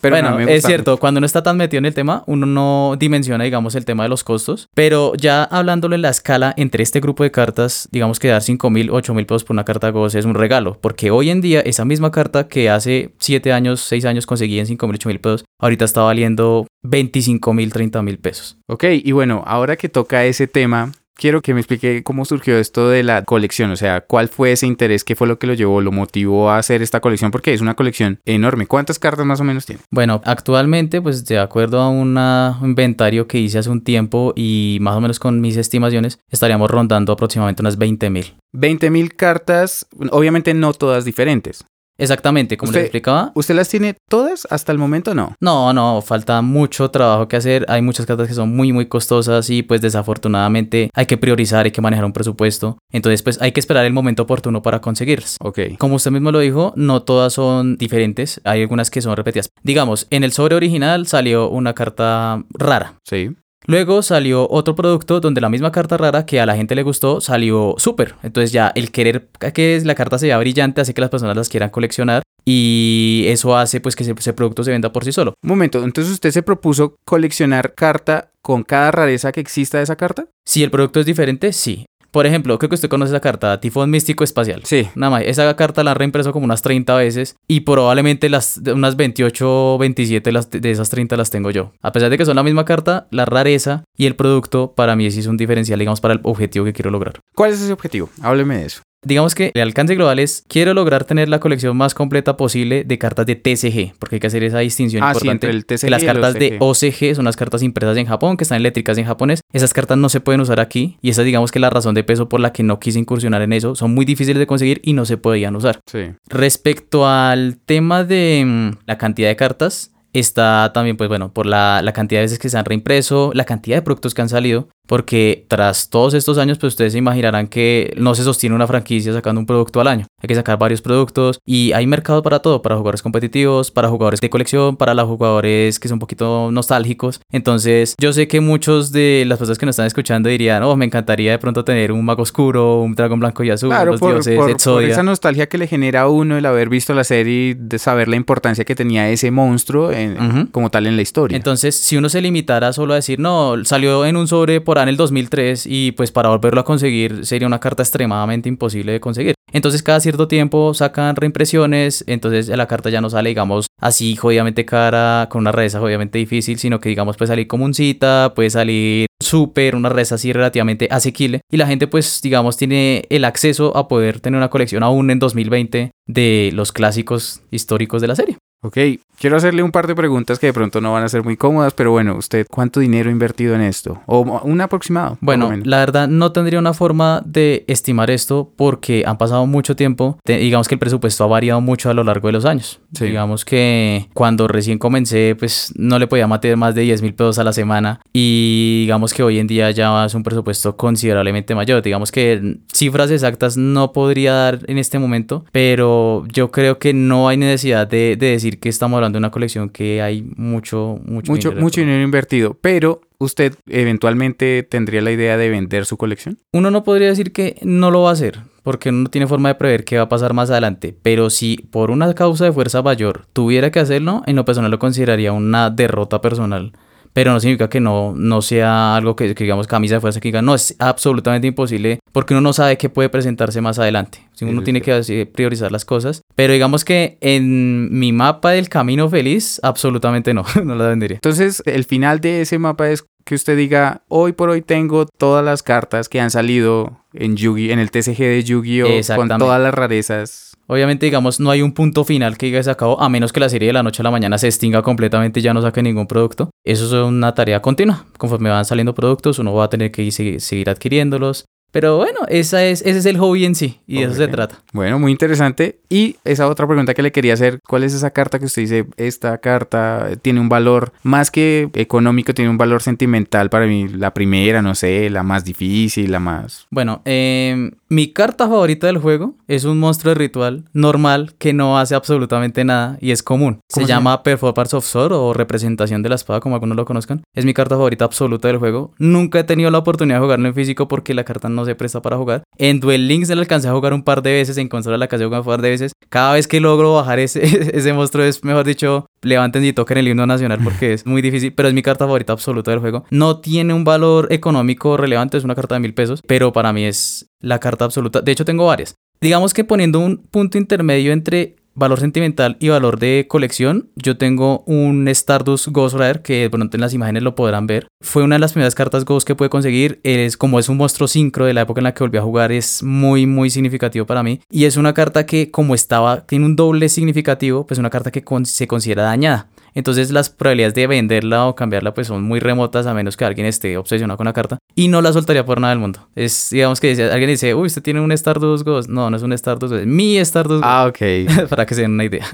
pero 0.00 0.16
bueno, 0.16 0.30
no 0.30 0.36
me 0.36 0.44
es 0.44 0.48
gusta. 0.62 0.68
cierto, 0.68 0.96
cuando 0.96 1.18
uno 1.18 1.26
está 1.26 1.42
tan 1.42 1.56
metido 1.56 1.78
en 1.78 1.86
el 1.86 1.94
tema, 1.94 2.24
uno 2.26 2.46
no 2.46 2.96
dimensiona, 2.98 3.44
digamos, 3.44 3.74
el 3.74 3.84
tema 3.84 4.04
de 4.04 4.08
los 4.08 4.24
costos, 4.24 4.68
pero 4.74 5.12
ya 5.14 5.44
hablándole 5.44 5.96
en 5.96 6.02
la 6.02 6.10
escala 6.10 6.54
entre 6.56 6.82
este 6.82 7.00
grupo 7.00 7.22
de 7.22 7.30
cartas, 7.30 7.65
digamos 7.90 8.18
que 8.18 8.28
dar 8.28 8.42
5 8.42 8.70
mil, 8.70 8.90
8 8.90 9.14
mil 9.14 9.26
pesos 9.26 9.44
por 9.44 9.54
una 9.54 9.64
carta 9.64 9.90
goce 9.90 10.18
es 10.18 10.24
un 10.24 10.34
regalo, 10.34 10.78
porque 10.80 11.10
hoy 11.10 11.30
en 11.30 11.40
día 11.40 11.60
esa 11.60 11.84
misma 11.84 12.10
carta 12.10 12.48
que 12.48 12.70
hace 12.70 13.12
7 13.18 13.52
años, 13.52 13.80
6 13.80 14.04
años 14.04 14.26
conseguí 14.26 14.58
en 14.58 14.66
5 14.66 14.86
mil, 14.86 14.96
8 14.96 15.08
mil 15.08 15.20
pesos, 15.20 15.44
ahorita 15.60 15.84
está 15.84 16.02
valiendo 16.02 16.66
25 16.82 17.52
mil, 17.52 17.72
30 17.72 18.02
mil 18.02 18.18
pesos. 18.18 18.58
Ok, 18.68 18.84
y 18.92 19.12
bueno, 19.12 19.42
ahora 19.46 19.76
que 19.76 19.88
toca 19.88 20.24
ese 20.24 20.46
tema, 20.46 20.92
quiero 21.16 21.42
que 21.42 21.54
me 21.54 21.60
explique 21.60 22.02
cómo 22.02 22.24
surgió 22.24 22.58
esto 22.58 22.88
de 22.88 23.02
la 23.02 23.24
colección, 23.24 23.70
o 23.70 23.76
sea, 23.76 24.02
cuál 24.02 24.28
fue 24.28 24.52
ese 24.52 24.66
interés, 24.66 25.02
qué 25.04 25.16
fue 25.16 25.26
lo 25.26 25.38
que 25.38 25.46
lo 25.46 25.54
llevó, 25.54 25.80
lo 25.80 25.92
motivó 25.92 26.50
a 26.50 26.58
hacer 26.58 26.82
esta 26.82 27.00
colección, 27.00 27.30
porque 27.30 27.52
es 27.54 27.60
una 27.60 27.74
colección 27.74 28.20
enorme. 28.24 28.66
¿Cuántas 28.66 28.98
cartas 28.98 29.24
más 29.26 29.40
o 29.40 29.44
menos 29.44 29.66
tiene? 29.66 29.80
Bueno, 29.90 30.20
actualmente, 30.24 31.00
pues 31.02 31.24
de 31.24 31.38
acuerdo 31.38 31.80
a 31.80 31.88
una- 31.88 32.58
un 32.60 32.70
inventario 32.70 33.26
que 33.26 33.38
hice 33.38 33.58
hace 33.58 33.70
un 33.70 33.82
tiempo 33.82 34.32
y 34.36 34.78
más 34.80 34.94
o 34.96 35.00
menos 35.00 35.18
con 35.18 35.40
mis 35.40 35.56
estimaciones, 35.56 36.18
estaríamos 36.30 36.70
rondando 36.70 37.12
aproximadamente 37.12 37.62
unas 37.62 37.78
20 37.78 38.10
mil. 38.10 38.34
20 38.52 38.90
mil 38.90 39.14
cartas, 39.14 39.86
obviamente 40.10 40.54
no 40.54 40.72
todas 40.72 41.04
diferentes. 41.04 41.64
Exactamente, 41.98 42.56
como 42.56 42.70
les 42.72 42.76
Usted- 42.76 42.84
explicaba. 42.86 43.32
¿Usted 43.34 43.54
las 43.54 43.68
tiene 43.68 43.94
todas 44.08 44.46
hasta 44.50 44.72
el 44.72 44.78
momento 44.78 45.14
no? 45.14 45.34
No, 45.40 45.72
no, 45.72 46.02
falta 46.02 46.42
mucho 46.42 46.90
trabajo 46.90 47.28
que 47.28 47.36
hacer. 47.36 47.64
Hay 47.68 47.82
muchas 47.82 48.06
cartas 48.06 48.28
que 48.28 48.34
son 48.34 48.54
muy, 48.54 48.72
muy 48.72 48.86
costosas 48.86 49.48
y 49.50 49.62
pues 49.62 49.80
desafortunadamente 49.80 50.90
hay 50.94 51.06
que 51.06 51.16
priorizar, 51.16 51.64
hay 51.64 51.70
que 51.70 51.80
manejar 51.80 52.04
un 52.04 52.12
presupuesto. 52.12 52.78
Entonces 52.92 53.22
pues 53.22 53.40
hay 53.40 53.52
que 53.52 53.60
esperar 53.60 53.84
el 53.86 53.92
momento 53.92 54.24
oportuno 54.24 54.62
para 54.62 54.80
conseguirlas. 54.80 55.36
Ok. 55.40 55.60
Como 55.78 55.96
usted 55.96 56.10
mismo 56.10 56.30
lo 56.32 56.40
dijo, 56.40 56.72
no 56.76 57.02
todas 57.02 57.32
son 57.32 57.76
diferentes. 57.76 58.40
Hay 58.44 58.62
algunas 58.62 58.90
que 58.90 59.00
son 59.02 59.16
repetidas. 59.16 59.48
Digamos, 59.62 60.06
en 60.10 60.24
el 60.24 60.32
sobre 60.32 60.54
original 60.56 61.06
salió 61.06 61.48
una 61.48 61.74
carta 61.74 62.44
rara. 62.50 62.94
Sí. 63.04 63.30
Luego 63.66 64.02
salió 64.02 64.48
otro 64.48 64.74
producto 64.74 65.20
donde 65.20 65.40
la 65.40 65.48
misma 65.48 65.72
carta 65.72 65.96
rara 65.96 66.24
que 66.24 66.40
a 66.40 66.46
la 66.46 66.56
gente 66.56 66.74
le 66.74 66.82
gustó 66.82 67.20
salió 67.20 67.74
súper. 67.78 68.14
Entonces 68.22 68.52
ya 68.52 68.72
el 68.74 68.92
querer 68.92 69.28
que 69.52 69.80
la 69.84 69.94
carta 69.94 70.18
sea 70.18 70.38
brillante 70.38 70.80
hace 70.80 70.94
que 70.94 71.00
las 71.00 71.10
personas 71.10 71.36
las 71.36 71.48
quieran 71.48 71.70
coleccionar 71.70 72.22
y 72.44 73.24
eso 73.26 73.56
hace 73.56 73.80
pues 73.80 73.96
que 73.96 74.04
ese, 74.04 74.14
ese 74.16 74.32
producto 74.32 74.62
se 74.62 74.70
venda 74.70 74.92
por 74.92 75.04
sí 75.04 75.10
solo. 75.10 75.34
Un 75.42 75.48
momento, 75.48 75.82
entonces 75.82 76.12
usted 76.12 76.30
se 76.30 76.42
propuso 76.42 76.94
coleccionar 77.04 77.74
carta 77.74 78.30
con 78.46 78.62
cada 78.62 78.92
rareza 78.92 79.32
que 79.32 79.40
exista 79.40 79.78
de 79.78 79.82
esa 79.82 79.96
carta? 79.96 80.28
Si 80.46 80.62
el 80.62 80.70
producto 80.70 81.00
es 81.00 81.06
diferente, 81.06 81.52
sí. 81.52 81.84
Por 82.16 82.24
ejemplo, 82.24 82.58
creo 82.58 82.70
que 82.70 82.76
usted 82.76 82.88
conoce 82.88 83.12
esa 83.12 83.20
carta, 83.20 83.60
Tifón 83.60 83.90
Místico 83.90 84.24
Espacial. 84.24 84.62
Sí. 84.64 84.88
Nada 84.94 85.10
más, 85.10 85.22
esa 85.26 85.54
carta 85.54 85.84
la 85.84 85.90
han 85.90 85.98
reimpreso 85.98 86.32
como 86.32 86.46
unas 86.46 86.62
30 86.62 86.96
veces 86.96 87.36
y 87.46 87.60
probablemente 87.60 88.30
las 88.30 88.58
unas 88.72 88.96
28 88.96 89.74
o 89.74 89.76
27 89.76 90.32
las, 90.32 90.50
de 90.50 90.70
esas 90.70 90.88
30 90.88 91.14
las 91.18 91.28
tengo 91.28 91.50
yo. 91.50 91.72
A 91.82 91.92
pesar 91.92 92.08
de 92.08 92.16
que 92.16 92.24
son 92.24 92.36
la 92.36 92.42
misma 92.42 92.64
carta, 92.64 93.06
la 93.10 93.26
rareza 93.26 93.84
y 93.98 94.06
el 94.06 94.16
producto 94.16 94.72
para 94.74 94.96
mí 94.96 95.10
sí 95.10 95.20
es 95.20 95.26
un 95.26 95.36
diferencial, 95.36 95.78
digamos, 95.78 96.00
para 96.00 96.14
el 96.14 96.20
objetivo 96.22 96.64
que 96.64 96.72
quiero 96.72 96.90
lograr. 96.90 97.20
¿Cuál 97.34 97.52
es 97.52 97.60
ese 97.60 97.74
objetivo? 97.74 98.08
Hábleme 98.22 98.56
de 98.56 98.64
eso. 98.64 98.80
Digamos 99.06 99.34
que 99.36 99.52
el 99.54 99.62
alcance 99.62 99.94
global 99.94 100.18
es, 100.18 100.44
quiero 100.48 100.74
lograr 100.74 101.04
tener 101.04 101.28
la 101.28 101.38
colección 101.38 101.76
más 101.76 101.94
completa 101.94 102.36
posible 102.36 102.82
de 102.84 102.98
cartas 102.98 103.24
de 103.26 103.36
TCG, 103.36 103.94
porque 103.98 104.16
hay 104.16 104.20
que 104.20 104.26
hacer 104.26 104.42
esa 104.42 104.58
distinción 104.58 105.02
Ah, 105.04 105.14
sí, 105.14 105.18
importante. 105.28 105.46
entre 105.46 105.50
el 105.50 105.64
TCG 105.64 105.84
que 105.84 105.90
las 105.90 106.02
y 106.02 106.06
el 106.06 106.12
cartas 106.12 106.34
de 106.34 106.56
OCG. 106.58 107.14
Son 107.14 107.24
las 107.24 107.36
cartas 107.36 107.62
impresas 107.62 107.96
en 107.96 108.06
Japón, 108.06 108.36
que 108.36 108.42
están 108.44 108.56
eléctricas 108.58 108.98
en 108.98 109.04
japonés. 109.04 109.40
Esas 109.52 109.72
cartas 109.72 109.96
no 109.96 110.08
se 110.08 110.20
pueden 110.20 110.40
usar 110.40 110.58
aquí 110.58 110.98
y 111.02 111.10
esa 111.10 111.22
es 111.22 111.26
digamos 111.26 111.52
que 111.52 111.60
la 111.60 111.70
razón 111.70 111.94
de 111.94 112.02
peso 112.04 112.28
por 112.28 112.40
la 112.40 112.52
que 112.52 112.62
no 112.64 112.80
quise 112.80 112.98
incursionar 112.98 113.42
en 113.42 113.52
eso. 113.52 113.74
Son 113.76 113.94
muy 113.94 114.04
difíciles 114.04 114.38
de 114.40 114.46
conseguir 114.48 114.80
y 114.82 114.92
no 114.92 115.04
se 115.04 115.16
podían 115.18 115.54
usar. 115.54 115.80
Sí. 115.86 116.00
Respecto 116.28 117.06
al 117.08 117.58
tema 117.64 118.04
de 118.04 118.44
mm, 118.44 118.70
la 118.86 118.98
cantidad 118.98 119.28
de 119.28 119.36
cartas, 119.36 119.92
está 120.12 120.70
también, 120.72 120.96
pues 120.96 121.08
bueno, 121.08 121.32
por 121.32 121.46
la, 121.46 121.82
la 121.82 121.92
cantidad 121.92 122.20
de 122.20 122.24
veces 122.24 122.38
que 122.38 122.48
se 122.48 122.56
han 122.58 122.64
reimpreso, 122.64 123.32
la 123.34 123.44
cantidad 123.44 123.76
de 123.76 123.82
productos 123.82 124.14
que 124.14 124.22
han 124.22 124.28
salido, 124.28 124.68
porque 124.86 125.44
tras 125.48 125.90
todos 125.90 126.14
estos 126.14 126.38
años, 126.38 126.58
pues 126.58 126.72
ustedes 126.74 126.92
se 126.92 126.98
imaginarán 126.98 127.48
que 127.48 127.92
no 127.96 128.14
se 128.14 128.22
sostiene 128.24 128.54
una 128.54 128.66
franquicia 128.66 129.12
sacando 129.12 129.40
un 129.40 129.46
producto 129.46 129.80
al 129.80 129.88
año. 129.88 130.06
Hay 130.22 130.28
que 130.28 130.34
sacar 130.34 130.58
varios 130.58 130.80
productos 130.82 131.38
y 131.44 131.72
hay 131.72 131.86
mercado 131.86 132.22
para 132.22 132.38
todo, 132.40 132.62
para 132.62 132.76
jugadores 132.76 133.02
competitivos, 133.02 133.70
para 133.70 133.88
jugadores 133.88 134.20
de 134.20 134.30
colección, 134.30 134.76
para 134.76 134.94
los 134.94 135.06
jugadores 135.06 135.78
que 135.78 135.88
son 135.88 135.96
un 135.96 136.00
poquito 136.00 136.50
nostálgicos. 136.52 137.20
Entonces, 137.32 137.94
yo 138.00 138.12
sé 138.12 138.28
que 138.28 138.40
muchos 138.40 138.92
de 138.92 139.24
las 139.26 139.38
personas 139.38 139.58
que 139.58 139.66
nos 139.66 139.74
están 139.74 139.86
escuchando 139.86 140.28
dirían, 140.28 140.62
oh, 140.62 140.76
me 140.76 140.84
encantaría 140.84 141.32
de 141.32 141.38
pronto 141.38 141.64
tener 141.64 141.92
un 141.92 142.04
mago 142.04 142.22
oscuro, 142.22 142.80
un 142.80 142.94
dragón 142.94 143.20
blanco 143.20 143.42
y 143.44 143.50
azul, 143.50 143.70
Claro, 143.70 143.92
los 143.92 144.00
por, 144.00 144.12
dioses, 144.14 144.36
por- 144.36 144.56
por 144.56 144.82
esa 144.84 145.02
nostalgia 145.02 145.48
que 145.48 145.58
le 145.58 145.66
genera 145.66 146.02
a 146.02 146.08
uno 146.08 146.36
el 146.38 146.46
haber 146.46 146.68
visto 146.68 146.94
la 146.94 147.04
serie 147.04 147.50
y 147.50 147.54
de 147.54 147.78
saber 147.78 148.08
la 148.08 148.16
importancia 148.16 148.64
que 148.64 148.74
tenía 148.74 149.08
ese 149.10 149.30
monstruo 149.30 149.90
en- 149.92 150.46
como 150.52 150.70
tal 150.70 150.86
en 150.86 150.96
la 150.96 151.02
historia. 151.02 151.36
Entonces, 151.36 151.76
si 151.76 151.96
uno 151.96 152.08
se 152.08 152.20
limitara 152.20 152.72
solo 152.72 152.92
a 152.92 152.96
decir, 152.96 153.18
no, 153.18 153.54
salió 153.64 154.04
en 154.06 154.16
un 154.16 154.28
sobre 154.28 154.60
por 154.60 154.75
ahí 154.78 154.84
en 154.84 154.88
el 154.90 154.96
2003 154.96 155.66
y 155.66 155.92
pues 155.92 156.12
para 156.12 156.28
volverlo 156.28 156.60
a 156.60 156.64
conseguir 156.64 157.26
sería 157.26 157.46
una 157.46 157.60
carta 157.60 157.82
extremadamente 157.82 158.48
imposible 158.48 158.92
de 158.92 159.00
conseguir. 159.00 159.34
Entonces, 159.52 159.82
cada 159.82 160.00
cierto 160.00 160.26
tiempo 160.28 160.74
sacan 160.74 161.14
reimpresiones, 161.14 162.04
entonces 162.08 162.48
la 162.48 162.66
carta 162.66 162.90
ya 162.90 163.00
no 163.00 163.08
sale, 163.08 163.28
digamos, 163.28 163.68
así 163.80 164.16
jodidamente 164.16 164.64
cara, 164.64 165.28
con 165.30 165.40
una 165.40 165.52
reza 165.52 165.78
jodidamente 165.78 166.18
difícil, 166.18 166.58
sino 166.58 166.80
que, 166.80 166.88
digamos, 166.88 167.16
puede 167.16 167.28
salir 167.28 167.46
comuncita, 167.46 168.32
puede 168.34 168.50
salir 168.50 169.06
súper, 169.22 169.76
una 169.76 169.88
reza 169.88 170.16
así 170.16 170.32
relativamente 170.32 170.88
asequible 170.90 171.40
y 171.50 171.56
la 171.56 171.66
gente, 171.66 171.86
pues, 171.86 172.20
digamos, 172.22 172.56
tiene 172.56 173.06
el 173.08 173.24
acceso 173.24 173.76
a 173.76 173.88
poder 173.88 174.20
tener 174.20 174.36
una 174.36 174.50
colección 174.50 174.82
aún 174.82 175.10
en 175.10 175.20
2020 175.20 175.92
de 176.06 176.50
los 176.52 176.72
clásicos 176.72 177.40
históricos 177.50 178.02
de 178.02 178.08
la 178.08 178.16
serie. 178.16 178.38
Ok, 178.66 178.78
quiero 179.20 179.36
hacerle 179.36 179.62
un 179.62 179.70
par 179.70 179.86
de 179.86 179.94
preguntas 179.94 180.40
que 180.40 180.48
de 180.48 180.52
pronto 180.52 180.80
no 180.80 180.92
van 180.92 181.04
a 181.04 181.08
ser 181.08 181.22
muy 181.22 181.36
cómodas, 181.36 181.72
pero 181.72 181.92
bueno, 181.92 182.16
¿usted 182.16 182.48
cuánto 182.50 182.80
dinero 182.80 183.08
ha 183.08 183.12
invertido 183.12 183.54
en 183.54 183.60
esto? 183.60 184.02
O 184.06 184.22
un 184.42 184.60
aproximado. 184.60 185.18
Bueno, 185.20 185.52
la 185.62 185.78
verdad 185.78 186.08
no 186.08 186.32
tendría 186.32 186.58
una 186.58 186.74
forma 186.74 187.22
de 187.24 187.64
estimar 187.68 188.10
esto 188.10 188.50
porque 188.56 189.04
han 189.06 189.18
pasado 189.18 189.46
mucho 189.46 189.76
tiempo. 189.76 190.18
Digamos 190.24 190.66
que 190.66 190.74
el 190.74 190.80
presupuesto 190.80 191.22
ha 191.22 191.28
variado 191.28 191.60
mucho 191.60 191.90
a 191.90 191.94
lo 191.94 192.02
largo 192.02 192.26
de 192.26 192.32
los 192.32 192.44
años. 192.44 192.80
Sí. 192.96 193.06
Digamos 193.06 193.44
que 193.44 194.08
cuando 194.14 194.48
recién 194.48 194.78
comencé, 194.78 195.36
pues 195.38 195.72
no 195.76 195.98
le 195.98 196.06
podía 196.06 196.26
meter 196.26 196.56
más 196.56 196.74
de 196.74 196.82
10 196.82 197.02
mil 197.02 197.14
pesos 197.14 197.38
a 197.38 197.44
la 197.44 197.52
semana. 197.52 198.00
Y 198.12 198.80
digamos 198.82 199.12
que 199.12 199.22
hoy 199.22 199.38
en 199.38 199.46
día 199.46 199.70
ya 199.70 200.04
es 200.04 200.14
un 200.14 200.22
presupuesto 200.22 200.76
considerablemente 200.76 201.54
mayor. 201.54 201.82
Digamos 201.82 202.10
que 202.10 202.58
cifras 202.72 203.10
exactas 203.10 203.56
no 203.56 203.92
podría 203.92 204.32
dar 204.32 204.60
en 204.66 204.78
este 204.78 204.98
momento, 204.98 205.44
pero 205.52 206.24
yo 206.32 206.50
creo 206.50 206.78
que 206.78 206.94
no 206.94 207.28
hay 207.28 207.36
necesidad 207.36 207.86
de, 207.86 208.16
de 208.16 208.26
decir 208.28 208.58
que 208.60 208.68
estamos 208.68 208.96
hablando 208.96 209.16
de 209.16 209.20
una 209.20 209.30
colección 209.30 209.68
que 209.68 210.02
hay 210.02 210.22
mucho, 210.36 210.98
mucho, 211.04 211.52
mucho, 211.52 211.80
dinero 211.80 212.02
invertido, 212.02 212.56
pero 212.60 213.00
¿usted 213.18 213.54
eventualmente 213.66 214.62
tendría 214.62 215.02
la 215.02 215.12
idea 215.12 215.36
de 215.36 215.48
vender 215.48 215.86
su 215.86 215.96
colección? 215.96 216.38
uno 216.52 216.70
no 216.70 216.84
podría 216.84 217.08
decir 217.08 217.32
que 217.32 217.58
no 217.62 217.90
lo 217.90 218.02
va 218.02 218.10
a 218.10 218.12
hacer, 218.14 218.40
porque 218.66 218.88
uno 218.88 219.04
no 219.04 219.10
tiene 219.10 219.28
forma 219.28 219.50
de 219.50 219.54
prever 219.54 219.84
qué 219.84 219.96
va 219.96 220.02
a 220.02 220.08
pasar 220.08 220.34
más 220.34 220.50
adelante. 220.50 220.92
Pero 221.00 221.30
si 221.30 221.56
por 221.70 221.92
una 221.92 222.12
causa 222.14 222.46
de 222.46 222.52
fuerza 222.52 222.82
mayor 222.82 223.24
tuviera 223.32 223.70
que 223.70 223.78
hacerlo, 223.78 224.24
en 224.26 224.34
lo 224.34 224.44
personal 224.44 224.72
lo 224.72 224.80
consideraría 224.80 225.32
una 225.32 225.70
derrota 225.70 226.20
personal. 226.20 226.72
Pero 227.12 227.32
no 227.32 227.38
significa 227.38 227.68
que 227.68 227.78
no, 227.78 228.14
no 228.16 228.42
sea 228.42 228.96
algo 228.96 229.14
que, 229.14 229.36
que 229.36 229.44
digamos 229.44 229.68
camisa 229.68 229.94
de 229.94 230.00
fuerza 230.00 230.18
que 230.18 230.30
diga, 230.30 230.42
no, 230.42 230.52
es 230.52 230.74
absolutamente 230.80 231.46
imposible, 231.46 232.00
porque 232.10 232.34
uno 232.34 232.40
no 232.40 232.52
sabe 232.52 232.76
qué 232.76 232.88
puede 232.88 233.08
presentarse 233.08 233.60
más 233.60 233.78
adelante. 233.78 234.28
Uno 234.40 234.58
es 234.58 234.64
tiene 234.64 234.82
que 234.82 235.30
priorizar 235.32 235.70
las 235.70 235.84
cosas. 235.84 236.22
Pero 236.34 236.52
digamos 236.52 236.84
que 236.84 237.18
en 237.20 237.96
mi 237.96 238.12
mapa 238.12 238.50
del 238.50 238.68
camino 238.68 239.08
feliz, 239.08 239.60
absolutamente 239.62 240.34
no, 240.34 240.44
no 240.64 240.74
la 240.74 240.88
vendería. 240.88 241.18
Entonces, 241.18 241.62
el 241.66 241.84
final 241.84 242.20
de 242.20 242.40
ese 242.40 242.58
mapa 242.58 242.90
es 242.90 243.06
que 243.26 243.34
usted 243.34 243.56
diga, 243.56 244.02
hoy 244.08 244.32
por 244.32 244.48
hoy 244.48 244.62
tengo 244.62 245.04
todas 245.18 245.44
las 245.44 245.62
cartas 245.62 246.08
que 246.08 246.20
han 246.20 246.30
salido 246.30 247.00
en 247.12 247.36
Yugi, 247.36 247.72
en 247.72 247.78
el 247.80 247.90
TCG 247.90 248.16
de 248.18 248.44
Yu-Gi-Oh! 248.44 248.86
con 249.16 249.28
todas 249.38 249.60
las 249.60 249.74
rarezas. 249.74 250.52
Obviamente, 250.68 251.06
digamos, 251.06 251.38
no 251.38 251.50
hay 251.50 251.60
un 251.62 251.72
punto 251.72 252.04
final 252.04 252.38
que 252.38 252.46
diga 252.46 252.62
se 252.62 252.70
acabó, 252.70 253.00
a 253.00 253.08
menos 253.08 253.32
que 253.32 253.40
la 253.40 253.48
serie 253.48 253.68
de 253.68 253.72
la 253.72 253.82
noche 253.82 254.02
a 254.02 254.04
la 254.04 254.10
mañana 254.10 254.36
se 254.38 254.46
extinga 254.48 254.82
completamente 254.82 255.40
y 255.40 255.42
ya 255.42 255.52
no 255.54 255.62
saque 255.62 255.82
ningún 255.82 256.06
producto. 256.06 256.50
Eso 256.64 256.86
es 256.86 256.92
una 256.92 257.34
tarea 257.34 257.60
continua. 257.62 258.04
Conforme 258.18 258.50
van 258.50 258.64
saliendo 258.64 258.94
productos, 258.94 259.38
uno 259.38 259.52
va 259.54 259.64
a 259.64 259.68
tener 259.70 259.90
que 259.92 260.02
ir- 260.02 260.10
seguir, 260.12 260.40
seguir 260.40 260.70
adquiriéndolos. 260.70 261.44
Pero 261.76 261.98
bueno, 261.98 262.20
esa 262.28 262.64
es, 262.64 262.80
ese 262.80 263.00
es 263.00 263.04
el 263.04 263.18
hobby 263.18 263.44
en 263.44 263.54
sí 263.54 263.80
y 263.86 263.98
de 263.98 264.04
eso 264.04 264.14
se 264.14 264.28
trata. 264.28 264.62
Bueno, 264.72 264.98
muy 264.98 265.12
interesante. 265.12 265.78
Y 265.90 266.16
esa 266.24 266.48
otra 266.48 266.66
pregunta 266.66 266.94
que 266.94 267.02
le 267.02 267.12
quería 267.12 267.34
hacer, 267.34 267.60
¿cuál 267.68 267.84
es 267.84 267.92
esa 267.92 268.12
carta 268.12 268.38
que 268.38 268.46
usted 268.46 268.62
dice, 268.62 268.86
esta 268.96 269.36
carta 269.36 270.08
tiene 270.22 270.40
un 270.40 270.48
valor 270.48 270.94
más 271.02 271.30
que 271.30 271.68
económico, 271.74 272.32
tiene 272.32 272.50
un 272.50 272.56
valor 272.56 272.80
sentimental 272.80 273.50
para 273.50 273.66
mí? 273.66 273.88
La 273.88 274.14
primera, 274.14 274.62
no 274.62 274.74
sé, 274.74 275.10
la 275.10 275.22
más 275.22 275.44
difícil, 275.44 276.10
la 276.12 276.18
más... 276.18 276.66
Bueno, 276.70 277.02
em, 277.04 277.72
mi 277.90 278.10
carta 278.10 278.48
favorita 278.48 278.86
del 278.86 278.96
juego 278.96 279.34
es 279.46 279.64
un 279.64 279.78
monstruo 279.78 280.14
de 280.14 280.18
ritual 280.18 280.64
normal 280.72 281.34
que 281.38 281.52
no 281.52 281.78
hace 281.78 281.94
absolutamente 281.94 282.64
nada 282.64 282.96
y 283.02 283.10
es 283.10 283.22
común. 283.22 283.60
Se 283.68 283.74
¿Cómo 283.74 283.86
se 283.86 283.92
llama 283.92 284.22
Performance 284.22 284.72
of 284.72 284.86
Sword 284.86 285.12
o 285.12 285.34
representación 285.34 286.02
de 286.02 286.08
la 286.08 286.14
espada, 286.14 286.40
como 286.40 286.54
algunos 286.54 286.74
lo 286.74 286.86
conozcan. 286.86 287.22
Es 287.34 287.44
mi 287.44 287.52
carta 287.52 287.74
favorita 287.74 288.06
absoluta 288.06 288.48
del 288.48 288.56
juego. 288.56 288.94
Nunca 288.98 289.40
he 289.40 289.44
tenido 289.44 289.70
la 289.70 289.78
oportunidad 289.78 290.16
de 290.16 290.24
jugarlo 290.24 290.48
en 290.48 290.54
físico 290.54 290.88
porque 290.88 291.12
la 291.12 291.24
carta 291.24 291.50
no 291.50 291.65
se 291.66 291.74
presta 291.74 292.00
para 292.00 292.16
jugar. 292.16 292.42
En 292.58 292.80
Duel 292.80 293.06
Links 293.08 293.28
la 293.28 293.40
alcancé 293.40 293.68
a 293.68 293.72
jugar 293.72 293.92
un 293.92 294.02
par 294.02 294.22
de 294.22 294.32
veces, 294.32 294.56
en 294.56 294.68
consola 294.68 294.96
la 294.96 295.04
alcancé 295.04 295.24
a 295.24 295.26
jugar 295.26 295.40
un 295.40 295.46
par 295.46 295.62
de 295.62 295.70
veces. 295.70 295.92
Cada 296.08 296.32
vez 296.32 296.48
que 296.48 296.60
logro 296.60 296.94
bajar 296.94 297.18
ese, 297.18 297.42
ese 297.76 297.92
monstruo 297.92 298.24
es, 298.24 298.42
mejor 298.44 298.64
dicho, 298.64 299.06
levanten 299.22 299.64
y 299.64 299.72
toquen 299.72 299.98
el 299.98 300.08
himno 300.08 300.26
nacional 300.26 300.60
porque 300.62 300.94
es 300.94 301.04
muy 301.04 301.20
difícil, 301.20 301.52
pero 301.52 301.68
es 301.68 301.74
mi 301.74 301.82
carta 301.82 302.06
favorita 302.06 302.32
absoluta 302.32 302.70
del 302.70 302.80
juego. 302.80 303.04
No 303.10 303.40
tiene 303.40 303.74
un 303.74 303.84
valor 303.84 304.28
económico 304.30 304.96
relevante, 304.96 305.36
es 305.36 305.44
una 305.44 305.54
carta 305.54 305.74
de 305.74 305.80
mil 305.80 305.94
pesos, 305.94 306.22
pero 306.26 306.52
para 306.52 306.72
mí 306.72 306.84
es 306.84 307.26
la 307.40 307.58
carta 307.58 307.84
absoluta. 307.84 308.20
De 308.20 308.32
hecho, 308.32 308.44
tengo 308.44 308.66
varias. 308.66 308.94
Digamos 309.20 309.54
que 309.54 309.64
poniendo 309.64 309.98
un 309.98 310.18
punto 310.18 310.58
intermedio 310.58 311.12
entre 311.12 311.56
valor 311.76 312.00
sentimental 312.00 312.56
y 312.58 312.70
valor 312.70 312.98
de 312.98 313.26
colección, 313.28 313.90
yo 313.94 314.16
tengo 314.16 314.64
un 314.66 315.06
Stardust 315.08 315.68
Ghost 315.68 315.94
Rare 315.96 316.22
que 316.22 316.40
de 316.42 316.50
pronto 316.50 316.76
en 316.76 316.80
las 316.80 316.94
imágenes 316.94 317.22
lo 317.22 317.34
podrán 317.34 317.66
ver. 317.66 317.86
Fue 318.00 318.22
una 318.24 318.34
de 318.36 318.40
las 318.40 318.52
primeras 318.52 318.74
cartas 318.74 319.04
Ghost 319.04 319.26
que 319.26 319.34
pude 319.34 319.48
conseguir. 319.50 320.00
Es 320.02 320.36
como 320.36 320.58
es 320.58 320.68
un 320.68 320.78
monstruo 320.78 321.06
sincro 321.06 321.44
de 321.46 321.54
la 321.54 321.60
época 321.60 321.80
en 321.80 321.84
la 321.84 321.94
que 321.94 322.02
volví 322.02 322.18
a 322.18 322.22
jugar, 322.22 322.50
es 322.50 322.82
muy, 322.82 323.26
muy 323.26 323.50
significativo 323.50 324.06
para 324.06 324.22
mí. 324.22 324.40
Y 324.50 324.64
es 324.64 324.76
una 324.76 324.94
carta 324.94 325.26
que, 325.26 325.50
como 325.50 325.74
estaba, 325.74 326.26
tiene 326.26 326.46
un 326.46 326.56
doble 326.56 326.88
significativo, 326.88 327.66
pues 327.66 327.78
una 327.78 327.90
carta 327.90 328.10
que 328.10 328.24
con- 328.24 328.46
se 328.46 328.66
considera 328.66 329.02
dañada. 329.02 329.48
Entonces 329.76 330.10
las 330.10 330.30
probabilidades 330.30 330.74
de 330.74 330.86
venderla 330.86 331.46
o 331.46 331.54
cambiarla 331.54 331.92
pues 331.92 332.06
son 332.06 332.22
muy 332.22 332.40
remotas 332.40 332.86
a 332.86 332.94
menos 332.94 333.14
que 333.16 333.26
alguien 333.26 333.46
esté 333.46 333.76
obsesionado 333.76 334.16
con 334.16 334.24
la 334.24 334.32
carta. 334.32 334.58
Y 334.74 334.88
no 334.88 335.02
la 335.02 335.12
soltaría 335.12 335.44
por 335.44 335.60
nada 335.60 335.74
del 335.74 335.80
mundo. 335.80 336.08
Es, 336.16 336.48
digamos 336.50 336.80
que 336.80 336.90
alguien 336.90 337.28
dice, 337.28 337.54
uy, 337.54 337.66
usted 337.66 337.82
tiene 337.82 338.00
un 338.00 338.10
Stardust 338.10 338.64
Ghost. 338.64 338.88
No, 338.88 339.10
no 339.10 339.16
es 339.18 339.22
un 339.22 339.34
Stardust 339.34 339.72
Ghost, 339.72 339.82
es 339.82 339.86
mi 339.86 340.16
Stardust 340.16 340.62
Ghost. 340.62 340.64
Ah, 340.66 340.86
ok. 340.86 341.48
Para 341.50 341.66
que 341.66 341.74
se 341.74 341.82
den 341.82 341.92
una 341.92 342.04
idea. 342.04 342.26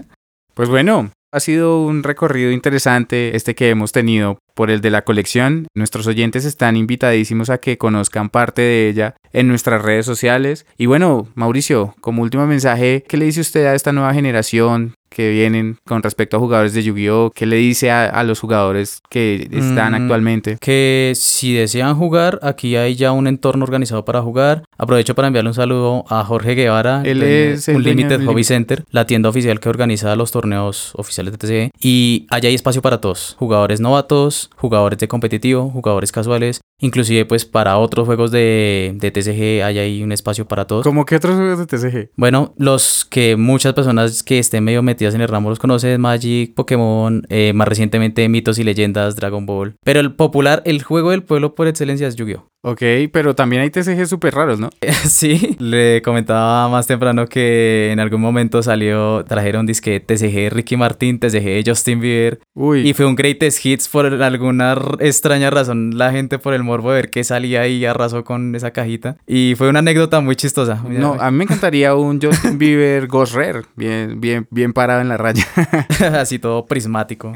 Pues 0.55 0.69
bueno, 0.69 1.11
ha 1.33 1.41
sido 1.41 1.83
un 1.83 2.05
recorrido 2.05 2.53
interesante 2.53 3.35
este 3.35 3.57
que 3.57 3.71
hemos 3.71 3.91
tenido 3.91 4.39
por 4.55 4.71
el 4.71 4.81
de 4.81 4.91
la 4.91 5.03
colección. 5.03 5.67
Nuestros 5.75 6.07
oyentes 6.07 6.45
están 6.45 6.77
invitadísimos 6.77 7.51
a 7.51 7.59
que 7.59 7.77
conozcan 7.77 8.29
parte 8.29 8.63
de 8.63 8.89
ella 8.89 9.17
en 9.33 9.49
nuestras 9.49 9.83
redes 9.83 10.07
sociales. 10.07 10.65
Y 10.79 10.87
bueno, 10.87 11.27
Mauricio, 11.35 11.97
como 12.01 12.23
último 12.23 12.47
mensaje, 12.47 13.03
¿qué 13.09 13.17
le 13.17 13.25
dice 13.25 13.41
usted 13.41 13.67
a 13.67 13.75
esta 13.75 13.93
nueva 13.93 14.15
generación 14.15 14.95
que 15.13 15.31
vienen 15.31 15.77
con 15.85 16.03
respecto 16.03 16.37
a 16.37 16.41
jugadores 16.41 16.75
de 16.75 16.83
Yu-Gi-Oh? 16.83 17.31
¿Qué 17.35 17.47
le 17.47 17.57
dice 17.57 17.91
a, 17.91 18.07
a 18.07 18.25
los 18.25 18.41
jugadores 18.41 19.01
que 19.11 19.49
están 19.53 19.93
Mm, 19.93 20.03
actualmente? 20.03 20.57
Que 20.61 21.13
si 21.15 21.53
desean 21.55 21.95
jugar, 21.97 22.39
aquí 22.43 22.77
hay 22.77 22.95
ya 22.95 23.13
un 23.13 23.27
entorno 23.27 23.65
organizado 23.65 24.05
para 24.05 24.23
jugar. 24.23 24.63
Aprovecho 24.79 25.15
para 25.15 25.29
enviarle 25.29 25.51
un 25.51 25.55
saludo 25.55 26.05
a 26.09 26.25
Jorge 26.25 26.55
Guevara, 26.55 27.03
Él 27.05 27.21
de 27.21 27.53
es 27.53 27.69
el 27.69 27.77
un 27.77 27.83
Limited 27.83 28.25
Hobby 28.25 28.45
Center, 28.45 28.85
la 28.91 29.07
tienda 29.07 29.29
oficial 29.29 29.61
que 29.61 29.69
organiza 29.69 30.15
los 30.17 30.33
torneos 30.33 30.93
oficiales 30.97 31.33
de 31.33 31.39
TCG. 31.39 31.71
Y 31.81 32.27
allá 32.31 32.49
hay 32.49 32.55
espacio 32.55 32.83
para 32.83 33.01
todos: 33.01 33.37
jugadores 33.39 33.81
novatos, 33.81 34.51
jugadores 34.57 34.99
de 34.99 35.09
competitivo, 35.09 35.71
jugadores 35.71 36.13
casuales. 36.13 36.61
Inclusive 36.83 37.25
pues 37.27 37.45
para 37.45 37.79
otros 37.79 38.07
juegos 38.07 38.33
de, 38.33 38.93
de 38.97 39.11
TCG 39.13 39.65
hay 39.65 39.79
ahí 39.79 40.03
un 40.03 40.11
espacio 40.11 40.47
para 40.47 40.67
todos. 40.67 40.83
¿Cómo 40.83 41.05
que 41.05 41.15
otros 41.15 41.37
juegos 41.37 41.59
de 41.61 41.67
TCG? 41.67 42.11
Bueno, 42.17 42.55
los 42.59 43.05
que 43.05 43.37
muchas 43.37 43.73
personas 43.73 44.25
que 44.25 44.41
estén 44.41 44.65
medio 44.65 44.83
metidas 44.83 45.15
en 45.15 45.21
el 45.21 45.29
ramo 45.29 45.49
los 45.49 45.61
conocen, 45.61 46.01
Magic, 46.01 46.55
Pokémon, 46.55 47.25
eh, 47.29 47.53
más 47.55 47.69
recientemente 47.69 48.29
Mitos 48.29 48.59
y 48.59 48.65
Leyendas, 48.65 49.15
Dragon 49.15 49.47
Ball. 49.47 49.77
Pero 49.85 50.01
el 50.01 50.15
popular, 50.17 50.61
el 50.67 50.83
juego 50.83 51.13
del 51.13 51.23
pueblo 51.23 51.55
por 51.55 51.69
excelencia 51.69 52.09
es 52.09 52.17
Yu-Gi-Oh! 52.17 52.52
Ok, 52.65 52.81
pero 53.13 53.35
también 53.35 53.63
hay 53.63 53.71
TCG 53.71 54.07
súper 54.07 54.35
raros, 54.35 54.61
¿no? 54.61 54.71
Sí, 55.05 55.57
le 55.59 56.01
comentaba 56.01 56.69
más 56.69 56.87
temprano 56.87 57.27
que 57.27 57.91
en 57.91 57.99
algún 57.99 58.21
momento 58.21 58.63
salió, 58.63 59.25
trajeron 59.25 59.67
disque 59.67 59.99
TCG 59.99 60.33
de 60.33 60.51
Ricky 60.51 60.77
Martin, 60.77 61.19
TCG 61.19 61.43
de 61.43 61.65
Justin 61.67 62.01
Bieber. 62.01 62.39
Uy. 62.55 62.89
Y 62.89 62.95
fue 62.95 63.05
un 63.07 63.17
greatest 63.17 63.67
hits 63.67 63.89
por 63.89 64.07
alguna 64.07 64.77
extraña 65.01 65.51
razón. 65.51 65.99
La 65.99 66.13
gente 66.13 66.39
por 66.39 66.55
el 66.55 66.63
morbo 66.63 66.91
de 66.91 66.97
ver 66.97 67.11
qué 67.11 67.25
salía 67.25 67.63
ahí 67.63 67.85
arrasó 67.85 68.23
con 68.23 68.55
esa 68.55 68.71
cajita. 68.71 69.17
Y 69.27 69.55
fue 69.57 69.69
una 69.69 69.81
anécdota 69.81 70.21
muy 70.21 70.37
chistosa. 70.37 70.81
No, 70.89 71.15
a 71.15 71.33
mí 71.33 71.39
me 71.39 71.45
encantaría 71.45 71.97
un 71.97 72.21
Justin 72.21 72.59
Bieber 72.59 73.09
Ghost 73.09 73.35
Rare, 73.35 73.63
bien, 73.75 74.21
bien, 74.21 74.47
bien 74.51 74.73
parado 74.73 75.01
en 75.01 75.09
la 75.09 75.17
raya, 75.17 75.45
Así 76.21 76.39
todo 76.39 76.67
prismático. 76.67 77.33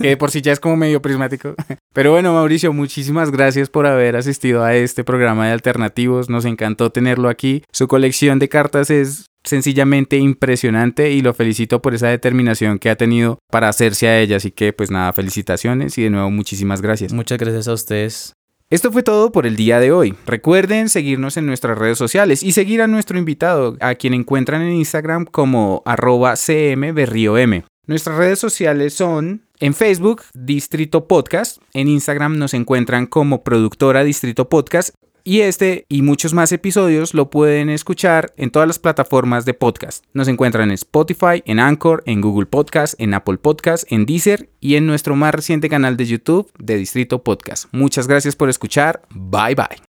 que 0.00 0.16
por 0.16 0.30
sí 0.30 0.40
ya 0.40 0.52
es 0.52 0.60
como 0.60 0.76
medio 0.76 1.02
prismático. 1.02 1.54
Pero 1.92 2.12
bueno, 2.12 2.32
Mauricio, 2.32 2.72
muchísimas 2.72 3.30
gracias 3.30 3.68
por 3.68 3.86
haber 3.86 4.16
asistido 4.16 4.53
a 4.62 4.74
este 4.76 5.02
programa 5.02 5.46
de 5.46 5.52
alternativos. 5.52 6.28
Nos 6.28 6.44
encantó 6.44 6.90
tenerlo 6.90 7.28
aquí. 7.28 7.64
Su 7.72 7.88
colección 7.88 8.38
de 8.38 8.48
cartas 8.48 8.90
es 8.90 9.26
sencillamente 9.42 10.16
impresionante 10.16 11.10
y 11.10 11.20
lo 11.20 11.34
felicito 11.34 11.82
por 11.82 11.94
esa 11.94 12.08
determinación 12.08 12.78
que 12.78 12.90
ha 12.90 12.96
tenido 12.96 13.38
para 13.50 13.68
hacerse 13.68 14.06
a 14.08 14.20
ella. 14.20 14.36
Así 14.36 14.50
que 14.50 14.72
pues 14.72 14.90
nada, 14.90 15.12
felicitaciones 15.12 15.98
y 15.98 16.02
de 16.02 16.10
nuevo 16.10 16.30
muchísimas 16.30 16.80
gracias. 16.80 17.12
Muchas 17.12 17.38
gracias 17.38 17.68
a 17.68 17.72
ustedes. 17.72 18.34
Esto 18.70 18.90
fue 18.90 19.02
todo 19.02 19.30
por 19.30 19.46
el 19.46 19.56
día 19.56 19.78
de 19.78 19.92
hoy. 19.92 20.14
Recuerden 20.26 20.88
seguirnos 20.88 21.36
en 21.36 21.46
nuestras 21.46 21.78
redes 21.78 21.98
sociales 21.98 22.42
y 22.42 22.52
seguir 22.52 22.80
a 22.82 22.86
nuestro 22.86 23.18
invitado, 23.18 23.76
a 23.80 23.94
quien 23.94 24.14
encuentran 24.14 24.62
en 24.62 24.72
Instagram 24.72 25.26
como 25.26 25.82
arroba 25.84 26.34
cmberriom. 26.34 27.62
Nuestras 27.86 28.16
redes 28.16 28.38
sociales 28.38 28.94
son 28.94 29.42
en 29.60 29.74
Facebook 29.74 30.22
Distrito 30.34 31.06
Podcast, 31.06 31.58
en 31.72 31.88
Instagram 31.88 32.38
nos 32.38 32.54
encuentran 32.54 33.06
como 33.06 33.42
productora 33.44 34.04
Distrito 34.04 34.48
Podcast 34.48 34.94
y 35.26 35.40
este 35.40 35.86
y 35.88 36.02
muchos 36.02 36.34
más 36.34 36.52
episodios 36.52 37.14
lo 37.14 37.30
pueden 37.30 37.70
escuchar 37.70 38.34
en 38.36 38.50
todas 38.50 38.68
las 38.68 38.78
plataformas 38.78 39.46
de 39.46 39.54
podcast. 39.54 40.04
Nos 40.12 40.28
encuentran 40.28 40.68
en 40.68 40.74
Spotify, 40.74 41.42
en 41.46 41.60
Anchor, 41.60 42.02
en 42.04 42.20
Google 42.20 42.46
Podcast, 42.46 42.94
en 43.00 43.14
Apple 43.14 43.38
Podcast, 43.38 43.90
en 43.90 44.04
Deezer 44.04 44.50
y 44.60 44.76
en 44.76 44.86
nuestro 44.86 45.16
más 45.16 45.34
reciente 45.34 45.70
canal 45.70 45.96
de 45.96 46.04
YouTube 46.04 46.52
de 46.58 46.76
Distrito 46.76 47.24
Podcast. 47.24 47.66
Muchas 47.72 48.06
gracias 48.06 48.36
por 48.36 48.50
escuchar. 48.50 49.02
Bye 49.10 49.54
bye. 49.54 49.80